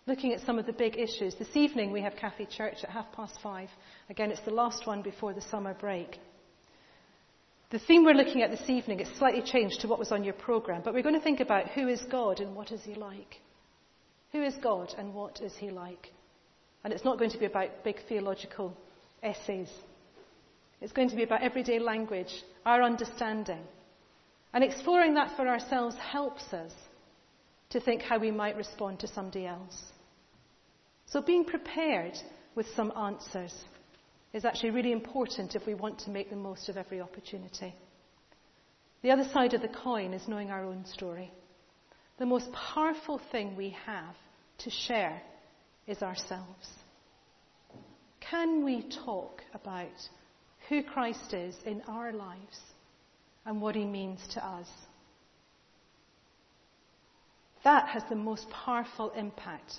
looking 0.06 0.32
at 0.32 0.40
some 0.46 0.56
of 0.58 0.66
the 0.66 0.72
big 0.72 0.96
issues. 0.96 1.34
This 1.34 1.56
evening 1.56 1.90
we 1.90 2.00
have 2.00 2.14
Cafe 2.14 2.46
Church 2.46 2.76
at 2.84 2.90
half 2.90 3.10
past 3.12 3.40
five. 3.42 3.68
Again, 4.08 4.30
it's 4.30 4.40
the 4.42 4.52
last 4.52 4.86
one 4.86 5.02
before 5.02 5.34
the 5.34 5.40
summer 5.40 5.74
break. 5.74 6.20
The 7.70 7.80
theme 7.80 8.04
we're 8.04 8.14
looking 8.14 8.42
at 8.42 8.52
this 8.52 8.68
evening 8.70 9.00
is 9.00 9.08
slightly 9.18 9.42
changed 9.42 9.80
to 9.80 9.88
what 9.88 9.98
was 9.98 10.12
on 10.12 10.22
your 10.22 10.34
program, 10.34 10.82
but 10.84 10.94
we're 10.94 11.02
going 11.02 11.16
to 11.16 11.20
think 11.20 11.40
about 11.40 11.70
who 11.70 11.88
is 11.88 12.00
God 12.10 12.38
and 12.38 12.54
what 12.54 12.70
is 12.70 12.82
he 12.84 12.94
like. 12.94 13.40
Who 14.30 14.42
is 14.42 14.54
God 14.62 14.94
and 14.96 15.12
what 15.12 15.40
is 15.40 15.56
he 15.56 15.70
like? 15.70 16.12
And 16.84 16.92
it's 16.92 17.04
not 17.04 17.18
going 17.18 17.30
to 17.30 17.38
be 17.38 17.46
about 17.46 17.82
big 17.82 17.96
theological 18.08 18.76
essays. 19.20 19.68
It's 20.80 20.92
going 20.92 21.10
to 21.10 21.16
be 21.16 21.24
about 21.24 21.42
everyday 21.42 21.80
language, 21.80 22.32
our 22.64 22.82
understanding. 22.82 23.62
And 24.54 24.62
exploring 24.62 25.14
that 25.14 25.34
for 25.36 25.48
ourselves 25.48 25.96
helps 25.96 26.52
us 26.52 26.72
to 27.70 27.80
think 27.80 28.02
how 28.02 28.18
we 28.18 28.30
might 28.30 28.56
respond 28.56 29.00
to 29.00 29.08
somebody 29.08 29.44
else. 29.44 29.86
So 31.06 31.20
being 31.20 31.44
prepared 31.44 32.16
with 32.54 32.66
some 32.76 32.92
answers 32.96 33.52
is 34.32 34.44
actually 34.44 34.70
really 34.70 34.92
important 34.92 35.54
if 35.54 35.66
we 35.66 35.74
want 35.74 35.98
to 36.00 36.10
make 36.10 36.30
the 36.30 36.36
most 36.36 36.68
of 36.68 36.76
every 36.76 37.00
opportunity. 37.00 37.74
The 39.02 39.10
other 39.10 39.28
side 39.32 39.54
of 39.54 39.62
the 39.62 39.68
coin 39.68 40.12
is 40.12 40.28
knowing 40.28 40.50
our 40.50 40.64
own 40.64 40.84
story. 40.86 41.30
The 42.18 42.26
most 42.26 42.50
powerful 42.52 43.20
thing 43.30 43.56
we 43.56 43.76
have 43.86 44.14
to 44.58 44.70
share 44.70 45.20
is 45.86 46.02
ourselves. 46.02 46.68
Can 48.20 48.64
we 48.64 48.88
talk 49.04 49.42
about 49.54 49.86
who 50.68 50.82
Christ 50.82 51.32
is 51.32 51.54
in 51.64 51.82
our 51.86 52.12
lives 52.12 52.58
and 53.44 53.60
what 53.60 53.76
he 53.76 53.84
means 53.84 54.20
to 54.34 54.44
us? 54.44 54.66
That 57.62 57.88
has 57.88 58.02
the 58.08 58.16
most 58.16 58.48
powerful 58.50 59.10
impact 59.10 59.74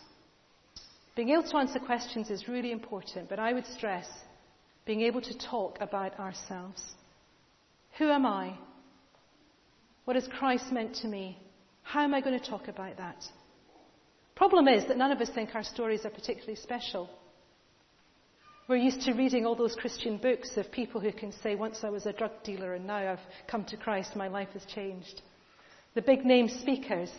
being 1.18 1.30
able 1.30 1.50
to 1.50 1.58
answer 1.58 1.80
questions 1.80 2.30
is 2.30 2.48
really 2.48 2.72
important, 2.72 3.28
but 3.28 3.40
I 3.40 3.52
would 3.52 3.66
stress 3.66 4.08
being 4.88 5.02
able 5.02 5.21
to 5.21 5.38
talk 5.38 5.78
about 5.82 6.17
ourselves. 6.17 6.82
Who 8.00 8.10
am 8.10 8.26
I? 8.26 8.58
What 10.06 10.15
has 10.15 10.28
Christ 10.39 10.71
meant 10.71 10.95
to 11.02 11.08
me? 11.08 11.38
How 11.84 12.04
am 12.04 12.13
I 12.13 12.21
going 12.21 12.39
to 12.39 12.50
talk 12.50 12.69
about 12.69 12.97
that? 12.97 13.23
Problem 14.36 14.67
is 14.69 14.86
that 14.88 14.97
none 14.97 15.12
of 15.12 15.19
us 15.19 15.30
think 15.30 15.54
our 15.54 15.63
stories 15.63 16.06
are 16.06 16.10
particularly 16.10 16.56
special. 16.56 17.10
We're 18.69 18.78
used 18.78 19.02
to 19.02 19.13
reading 19.13 19.45
all 19.45 19.56
those 19.56 19.76
Christian 19.76 20.17
books 20.17 20.56
of 20.56 20.71
people 20.71 21.02
who 21.02 21.12
can 21.12 21.34
say, 21.43 21.56
once 21.56 21.80
I 21.84 21.89
was 21.89 22.06
a 22.06 22.13
drug 22.13 22.32
dealer 22.43 22.73
and 22.73 22.88
now 22.88 23.12
I've 23.12 23.19
come 23.50 23.65
to 23.65 23.78
Christ, 23.78 24.15
my 24.15 24.28
life 24.30 24.50
has 24.54 24.63
changed. 24.73 25.21
The 25.95 26.02
big 26.02 26.26
name 26.26 26.47
speakers 26.47 27.10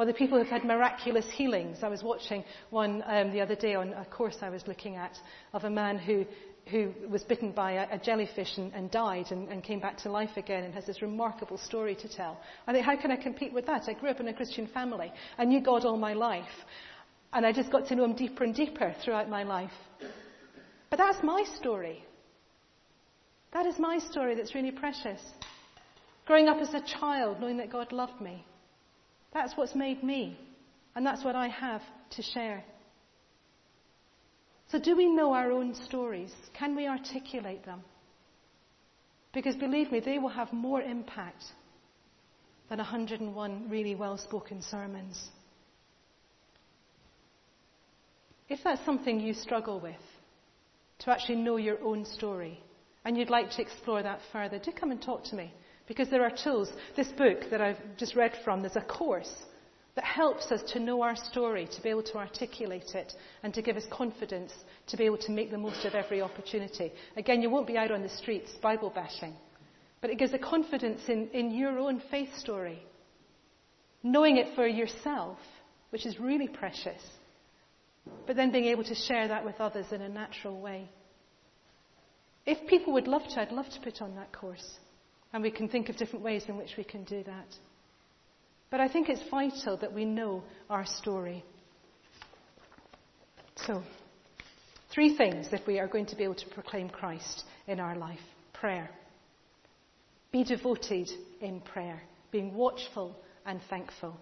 or 0.00 0.06
the 0.06 0.14
people 0.14 0.38
who've 0.38 0.48
had 0.48 0.64
miraculous 0.64 1.26
healings. 1.30 1.78
I 1.82 1.88
was 1.88 2.02
watching 2.02 2.42
one 2.70 3.02
um, 3.06 3.32
the 3.32 3.42
other 3.42 3.54
day 3.54 3.74
on 3.74 3.92
a 3.92 4.06
course 4.06 4.38
I 4.40 4.48
was 4.48 4.66
looking 4.66 4.96
at 4.96 5.14
of 5.52 5.64
a 5.64 5.70
man 5.70 5.98
who, 5.98 6.24
who 6.70 6.92
was 7.08 7.22
bitten 7.24 7.52
by 7.52 7.72
a, 7.72 7.96
a 7.96 7.98
jellyfish 7.98 8.56
and, 8.56 8.72
and 8.72 8.90
died 8.90 9.26
and, 9.30 9.48
and, 9.48 9.62
came 9.62 9.80
back 9.80 9.96
to 9.98 10.10
life 10.10 10.36
again 10.36 10.64
and 10.64 10.72
has 10.74 10.86
this 10.86 11.02
remarkable 11.02 11.58
story 11.58 11.94
to 11.96 12.08
tell. 12.08 12.40
I 12.66 12.72
think, 12.72 12.84
how 12.84 12.96
can 13.00 13.10
I 13.10 13.16
compete 13.16 13.52
with 13.52 13.66
that? 13.66 13.82
I 13.88 13.92
grew 13.94 14.10
up 14.10 14.20
in 14.20 14.28
a 14.28 14.34
Christian 14.34 14.66
family. 14.68 15.12
I 15.38 15.44
knew 15.44 15.60
God 15.60 15.84
all 15.84 15.96
my 15.96 16.14
life. 16.14 16.44
And 17.32 17.44
I 17.44 17.52
just 17.52 17.70
got 17.70 17.86
to 17.88 17.96
know 17.96 18.04
Him 18.04 18.14
deeper 18.14 18.44
and 18.44 18.54
deeper 18.54 18.94
throughout 19.04 19.28
my 19.28 19.42
life. 19.42 19.70
But 20.90 20.98
that's 20.98 21.18
my 21.22 21.44
story. 21.56 22.04
That 23.52 23.66
is 23.66 23.78
my 23.78 23.98
story 23.98 24.34
that's 24.34 24.54
really 24.54 24.72
precious. 24.72 25.20
Growing 26.26 26.48
up 26.48 26.58
as 26.58 26.74
a 26.74 26.82
child, 27.00 27.40
knowing 27.40 27.56
that 27.58 27.70
God 27.70 27.92
loved 27.92 28.20
me. 28.20 28.44
That's 29.32 29.56
what's 29.56 29.74
made 29.74 30.02
me. 30.02 30.38
And 30.94 31.06
that's 31.06 31.24
what 31.24 31.36
I 31.36 31.48
have 31.48 31.82
to 32.10 32.22
share. 32.22 32.64
So, 34.70 34.78
do 34.78 34.96
we 34.96 35.10
know 35.10 35.32
our 35.32 35.50
own 35.50 35.74
stories? 35.74 36.32
Can 36.54 36.76
we 36.76 36.86
articulate 36.86 37.64
them? 37.64 37.82
Because 39.32 39.56
believe 39.56 39.90
me, 39.90 40.00
they 40.00 40.18
will 40.18 40.28
have 40.28 40.52
more 40.52 40.80
impact 40.80 41.42
than 42.68 42.78
101 42.78 43.68
really 43.68 43.96
well 43.96 44.16
spoken 44.16 44.62
sermons. 44.62 45.28
If 48.48 48.60
that's 48.62 48.84
something 48.84 49.18
you 49.18 49.34
struggle 49.34 49.80
with, 49.80 49.94
to 51.00 51.10
actually 51.10 51.36
know 51.36 51.56
your 51.56 51.82
own 51.82 52.04
story, 52.04 52.60
and 53.04 53.16
you'd 53.16 53.30
like 53.30 53.50
to 53.52 53.62
explore 53.62 54.02
that 54.02 54.20
further, 54.32 54.58
do 54.58 54.70
come 54.70 54.92
and 54.92 55.02
talk 55.02 55.24
to 55.24 55.36
me. 55.36 55.52
Because 55.88 56.10
there 56.10 56.22
are 56.22 56.30
tools. 56.44 56.72
This 56.94 57.08
book 57.08 57.50
that 57.50 57.60
I've 57.60 57.78
just 57.96 58.14
read 58.14 58.32
from, 58.44 58.60
there's 58.60 58.76
a 58.76 58.82
course 58.82 59.34
that 59.96 60.04
helps 60.04 60.52
us 60.52 60.62
to 60.72 60.80
know 60.80 61.02
our 61.02 61.16
story, 61.16 61.68
to 61.74 61.82
be 61.82 61.88
able 61.88 62.02
to 62.02 62.18
articulate 62.18 62.94
it, 62.94 63.12
and 63.42 63.52
to 63.54 63.62
give 63.62 63.76
us 63.76 63.84
confidence 63.90 64.52
to 64.86 64.96
be 64.96 65.04
able 65.04 65.18
to 65.18 65.32
make 65.32 65.50
the 65.50 65.58
most 65.58 65.84
of 65.84 65.94
every 65.94 66.22
opportunity. 66.22 66.92
Again, 67.16 67.42
you 67.42 67.50
won't 67.50 67.66
be 67.66 67.76
out 67.76 67.90
on 67.90 68.02
the 68.02 68.08
streets 68.08 68.52
Bible 68.62 68.90
bashing, 68.94 69.34
but 70.00 70.10
it 70.10 70.18
gives 70.18 70.32
a 70.32 70.38
confidence 70.38 71.02
in, 71.08 71.28
in 71.28 71.50
your 71.50 71.78
own 71.78 72.02
faith 72.10 72.36
story. 72.36 72.82
Knowing 74.02 74.36
it 74.36 74.54
for 74.54 74.66
yourself, 74.66 75.38
which 75.90 76.06
is 76.06 76.18
really 76.18 76.48
precious, 76.48 77.02
but 78.26 78.36
then 78.36 78.50
being 78.50 78.64
able 78.66 78.84
to 78.84 78.94
share 78.94 79.28
that 79.28 79.44
with 79.44 79.60
others 79.60 79.86
in 79.92 80.00
a 80.00 80.08
natural 80.08 80.58
way. 80.60 80.88
If 82.46 82.66
people 82.68 82.94
would 82.94 83.06
love 83.06 83.22
to, 83.28 83.40
I'd 83.40 83.52
love 83.52 83.68
to 83.70 83.80
put 83.80 84.00
on 84.00 84.16
that 84.16 84.32
course. 84.32 84.78
And 85.32 85.42
we 85.42 85.50
can 85.50 85.68
think 85.68 85.88
of 85.88 85.96
different 85.96 86.24
ways 86.24 86.44
in 86.48 86.56
which 86.56 86.76
we 86.76 86.84
can 86.84 87.04
do 87.04 87.22
that. 87.24 87.46
But 88.70 88.80
I 88.80 88.88
think 88.88 89.08
it's 89.08 89.22
vital 89.28 89.76
that 89.78 89.92
we 89.92 90.04
know 90.04 90.44
our 90.68 90.86
story. 90.86 91.44
So, 93.66 93.82
three 94.94 95.16
things 95.16 95.48
if 95.52 95.66
we 95.66 95.80
are 95.80 95.88
going 95.88 96.06
to 96.06 96.16
be 96.16 96.24
able 96.24 96.36
to 96.36 96.48
proclaim 96.48 96.88
Christ 96.88 97.44
in 97.66 97.80
our 97.80 97.96
life 97.96 98.20
prayer. 98.52 98.90
Be 100.32 100.44
devoted 100.44 101.10
in 101.40 101.60
prayer, 101.60 102.00
being 102.30 102.54
watchful 102.54 103.16
and 103.44 103.60
thankful. 103.68 104.16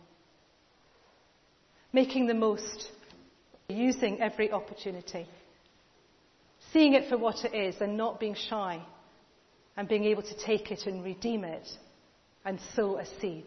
Making 1.92 2.26
the 2.26 2.34
most, 2.34 2.90
using 3.68 4.20
every 4.20 4.50
opportunity. 4.50 5.26
Seeing 6.72 6.94
it 6.94 7.08
for 7.08 7.18
what 7.18 7.44
it 7.44 7.54
is 7.54 7.80
and 7.80 7.96
not 7.96 8.20
being 8.20 8.34
shy 8.34 8.82
and 9.76 9.88
being 9.88 10.04
able 10.04 10.22
to 10.22 10.44
take 10.44 10.70
it 10.70 10.86
and 10.86 11.04
redeem 11.04 11.44
it 11.44 11.66
and 12.44 12.58
sow 12.74 12.98
a 12.98 13.06
seed. 13.20 13.46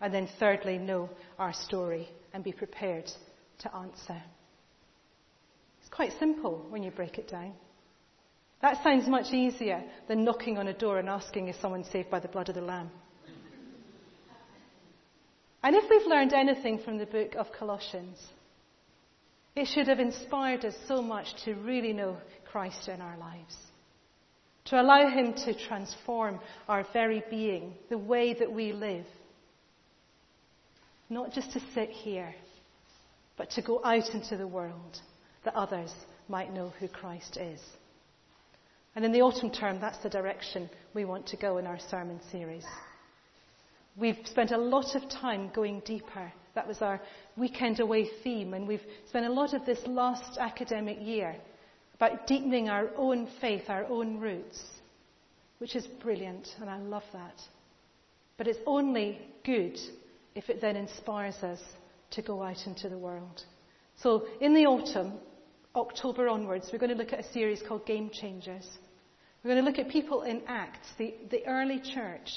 And 0.00 0.12
then, 0.14 0.28
thirdly, 0.38 0.78
know 0.78 1.10
our 1.38 1.52
story 1.52 2.08
and 2.32 2.42
be 2.42 2.52
prepared 2.52 3.10
to 3.60 3.74
answer. 3.74 4.22
It's 5.80 5.90
quite 5.90 6.12
simple 6.18 6.64
when 6.70 6.82
you 6.82 6.90
break 6.90 7.18
it 7.18 7.28
down. 7.28 7.52
That 8.62 8.82
sounds 8.82 9.08
much 9.08 9.32
easier 9.32 9.82
than 10.08 10.24
knocking 10.24 10.58
on 10.58 10.68
a 10.68 10.72
door 10.72 10.98
and 10.98 11.08
asking 11.08 11.48
if 11.48 11.56
someone's 11.60 11.88
saved 11.90 12.10
by 12.10 12.20
the 12.20 12.28
blood 12.28 12.48
of 12.48 12.54
the 12.54 12.60
Lamb. 12.60 12.90
And 15.62 15.76
if 15.76 15.84
we've 15.90 16.06
learned 16.06 16.32
anything 16.32 16.78
from 16.78 16.96
the 16.96 17.06
book 17.06 17.34
of 17.36 17.52
Colossians, 17.52 18.18
it 19.54 19.66
should 19.66 19.88
have 19.88 20.00
inspired 20.00 20.64
us 20.64 20.74
so 20.88 21.02
much 21.02 21.26
to 21.44 21.54
really 21.54 21.92
know 21.92 22.16
Christ 22.50 22.88
in 22.88 23.02
our 23.02 23.18
lives 23.18 23.56
to 24.66 24.80
allow 24.80 25.08
Him 25.08 25.34
to 25.34 25.54
transform 25.54 26.38
our 26.68 26.86
very 26.92 27.22
being, 27.28 27.74
the 27.88 27.98
way 27.98 28.34
that 28.34 28.52
we 28.52 28.72
live. 28.72 29.06
Not 31.10 31.32
just 31.32 31.52
to 31.52 31.60
sit 31.74 31.90
here, 31.90 32.32
but 33.36 33.50
to 33.50 33.62
go 33.62 33.84
out 33.84 34.14
into 34.14 34.36
the 34.36 34.46
world 34.46 35.00
that 35.44 35.56
others 35.56 35.92
might 36.28 36.54
know 36.54 36.72
who 36.78 36.86
Christ 36.86 37.36
is. 37.36 37.60
And 38.94 39.04
in 39.04 39.12
the 39.12 39.22
autumn 39.22 39.50
term, 39.50 39.80
that's 39.80 39.98
the 39.98 40.08
direction 40.08 40.70
we 40.94 41.04
want 41.04 41.26
to 41.28 41.36
go 41.36 41.58
in 41.58 41.66
our 41.66 41.80
sermon 41.90 42.20
series. 42.30 42.64
We've 43.96 44.18
spent 44.24 44.52
a 44.52 44.56
lot 44.56 44.94
of 44.94 45.08
time 45.10 45.50
going 45.52 45.80
deeper. 45.84 46.32
That 46.54 46.68
was 46.68 46.80
our 46.80 47.00
weekend 47.36 47.80
away 47.80 48.08
theme, 48.22 48.54
and 48.54 48.68
we've 48.68 48.84
spent 49.08 49.26
a 49.26 49.32
lot 49.32 49.52
of 49.52 49.66
this 49.66 49.80
last 49.86 50.38
academic 50.38 50.98
year 51.00 51.36
about 51.96 52.26
deepening 52.28 52.68
our 52.68 52.88
own 52.96 53.28
faith, 53.40 53.64
our 53.68 53.84
own 53.86 54.18
roots, 54.18 54.64
which 55.58 55.74
is 55.74 55.86
brilliant, 55.86 56.48
and 56.60 56.70
I 56.70 56.78
love 56.78 57.04
that. 57.12 57.34
But 58.38 58.46
it's 58.46 58.60
only 58.64 59.18
good 59.44 59.78
if 60.34 60.48
it 60.48 60.60
then 60.60 60.76
inspires 60.76 61.36
us 61.36 61.60
to 62.12 62.22
go 62.22 62.42
out 62.42 62.66
into 62.66 62.88
the 62.88 62.98
world. 62.98 63.42
So 63.96 64.26
in 64.40 64.54
the 64.54 64.66
autumn, 64.66 65.14
October 65.74 66.28
onwards, 66.28 66.68
we're 66.72 66.78
going 66.78 66.90
to 66.90 66.96
look 66.96 67.12
at 67.12 67.20
a 67.20 67.32
series 67.32 67.62
called 67.66 67.86
Game 67.86 68.10
Changers. 68.10 68.66
We're 69.42 69.54
going 69.54 69.64
to 69.64 69.70
look 69.70 69.78
at 69.78 69.90
people 69.90 70.22
in 70.22 70.42
Acts, 70.46 70.88
the, 70.98 71.14
the 71.30 71.46
early 71.46 71.80
church, 71.80 72.30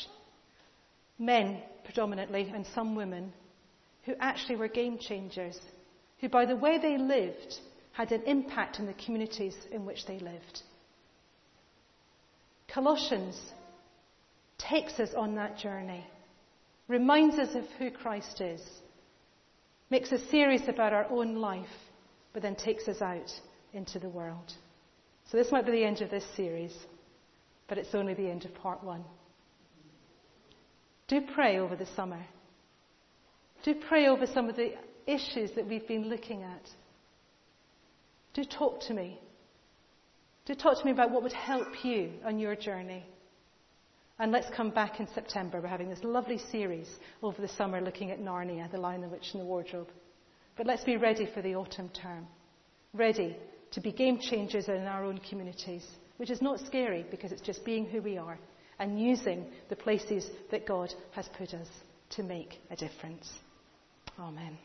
men 1.17 1.61
predominantly, 1.83 2.51
and 2.53 2.65
some 2.73 2.95
women, 2.95 3.33
who 4.05 4.13
actually 4.19 4.55
were 4.55 4.67
game 4.67 4.97
changers, 4.99 5.57
who 6.19 6.29
by 6.29 6.45
the 6.45 6.55
way 6.55 6.77
they 6.77 6.97
lived 6.97 7.59
had 7.93 8.11
an 8.11 8.23
impact 8.23 8.79
in 8.79 8.85
the 8.85 8.93
communities 8.93 9.55
in 9.71 9.85
which 9.85 10.05
they 10.05 10.19
lived. 10.19 10.61
Colossians 12.73 13.39
takes 14.57 14.99
us 14.99 15.09
on 15.15 15.35
that 15.35 15.57
journey, 15.57 16.05
reminds 16.87 17.37
us 17.37 17.55
of 17.55 17.63
who 17.77 17.91
Christ 17.91 18.41
is, 18.41 18.61
makes 19.89 20.11
us 20.11 20.21
serious 20.29 20.63
about 20.67 20.93
our 20.93 21.07
own 21.09 21.35
life, 21.35 21.65
but 22.33 22.41
then 22.41 22.55
takes 22.55 22.87
us 22.87 23.01
out 23.01 23.31
into 23.73 23.99
the 23.99 24.09
world. 24.09 24.53
So 25.31 25.37
this 25.37 25.51
might 25.51 25.65
be 25.65 25.71
the 25.71 25.85
end 25.85 26.01
of 26.01 26.09
this 26.09 26.25
series, 26.35 26.73
but 27.67 27.77
it's 27.77 27.95
only 27.95 28.13
the 28.13 28.29
end 28.29 28.45
of 28.45 28.53
part 28.55 28.83
one. 28.83 29.03
Do 31.07 31.21
pray 31.33 31.59
over 31.59 31.75
the 31.75 31.87
summer. 31.95 32.25
Do 33.63 33.75
pray 33.87 34.07
over 34.07 34.25
some 34.25 34.49
of 34.49 34.55
the 34.55 34.73
issues 35.05 35.51
that 35.55 35.67
we've 35.67 35.87
been 35.87 36.09
looking 36.09 36.43
at. 36.43 36.69
Do 38.33 38.43
talk 38.43 38.81
to 38.87 38.93
me. 38.93 39.19
Do 40.45 40.55
talk 40.55 40.79
to 40.79 40.85
me 40.85 40.91
about 40.91 41.11
what 41.11 41.23
would 41.23 41.33
help 41.33 41.85
you 41.85 42.11
on 42.25 42.39
your 42.39 42.55
journey. 42.55 43.05
And 44.19 44.31
let's 44.31 44.49
come 44.55 44.69
back 44.69 44.99
in 44.99 45.07
September. 45.13 45.59
We're 45.59 45.67
having 45.67 45.89
this 45.89 46.03
lovely 46.03 46.37
series 46.37 46.87
over 47.23 47.41
the 47.41 47.47
summer 47.47 47.81
looking 47.81 48.11
at 48.11 48.19
Narnia, 48.19 48.71
The 48.71 48.77
Lion, 48.77 49.01
the 49.01 49.07
Witch, 49.07 49.29
and 49.33 49.41
the 49.41 49.45
Wardrobe. 49.45 49.89
But 50.55 50.67
let's 50.67 50.83
be 50.83 50.97
ready 50.97 51.27
for 51.33 51.41
the 51.41 51.55
autumn 51.55 51.89
term. 51.89 52.27
Ready 52.93 53.35
to 53.71 53.81
be 53.81 53.91
game 53.91 54.19
changers 54.19 54.67
in 54.67 54.85
our 54.85 55.03
own 55.03 55.17
communities, 55.29 55.85
which 56.17 56.29
is 56.29 56.41
not 56.41 56.59
scary 56.59 57.05
because 57.09 57.31
it's 57.31 57.41
just 57.41 57.65
being 57.65 57.85
who 57.85 58.01
we 58.01 58.17
are 58.17 58.37
and 58.79 59.01
using 59.01 59.47
the 59.69 59.75
places 59.75 60.29
that 60.51 60.67
God 60.67 60.93
has 61.11 61.27
put 61.37 61.53
us 61.55 61.67
to 62.11 62.23
make 62.23 62.59
a 62.69 62.75
difference. 62.75 63.27
Amen. 64.19 64.57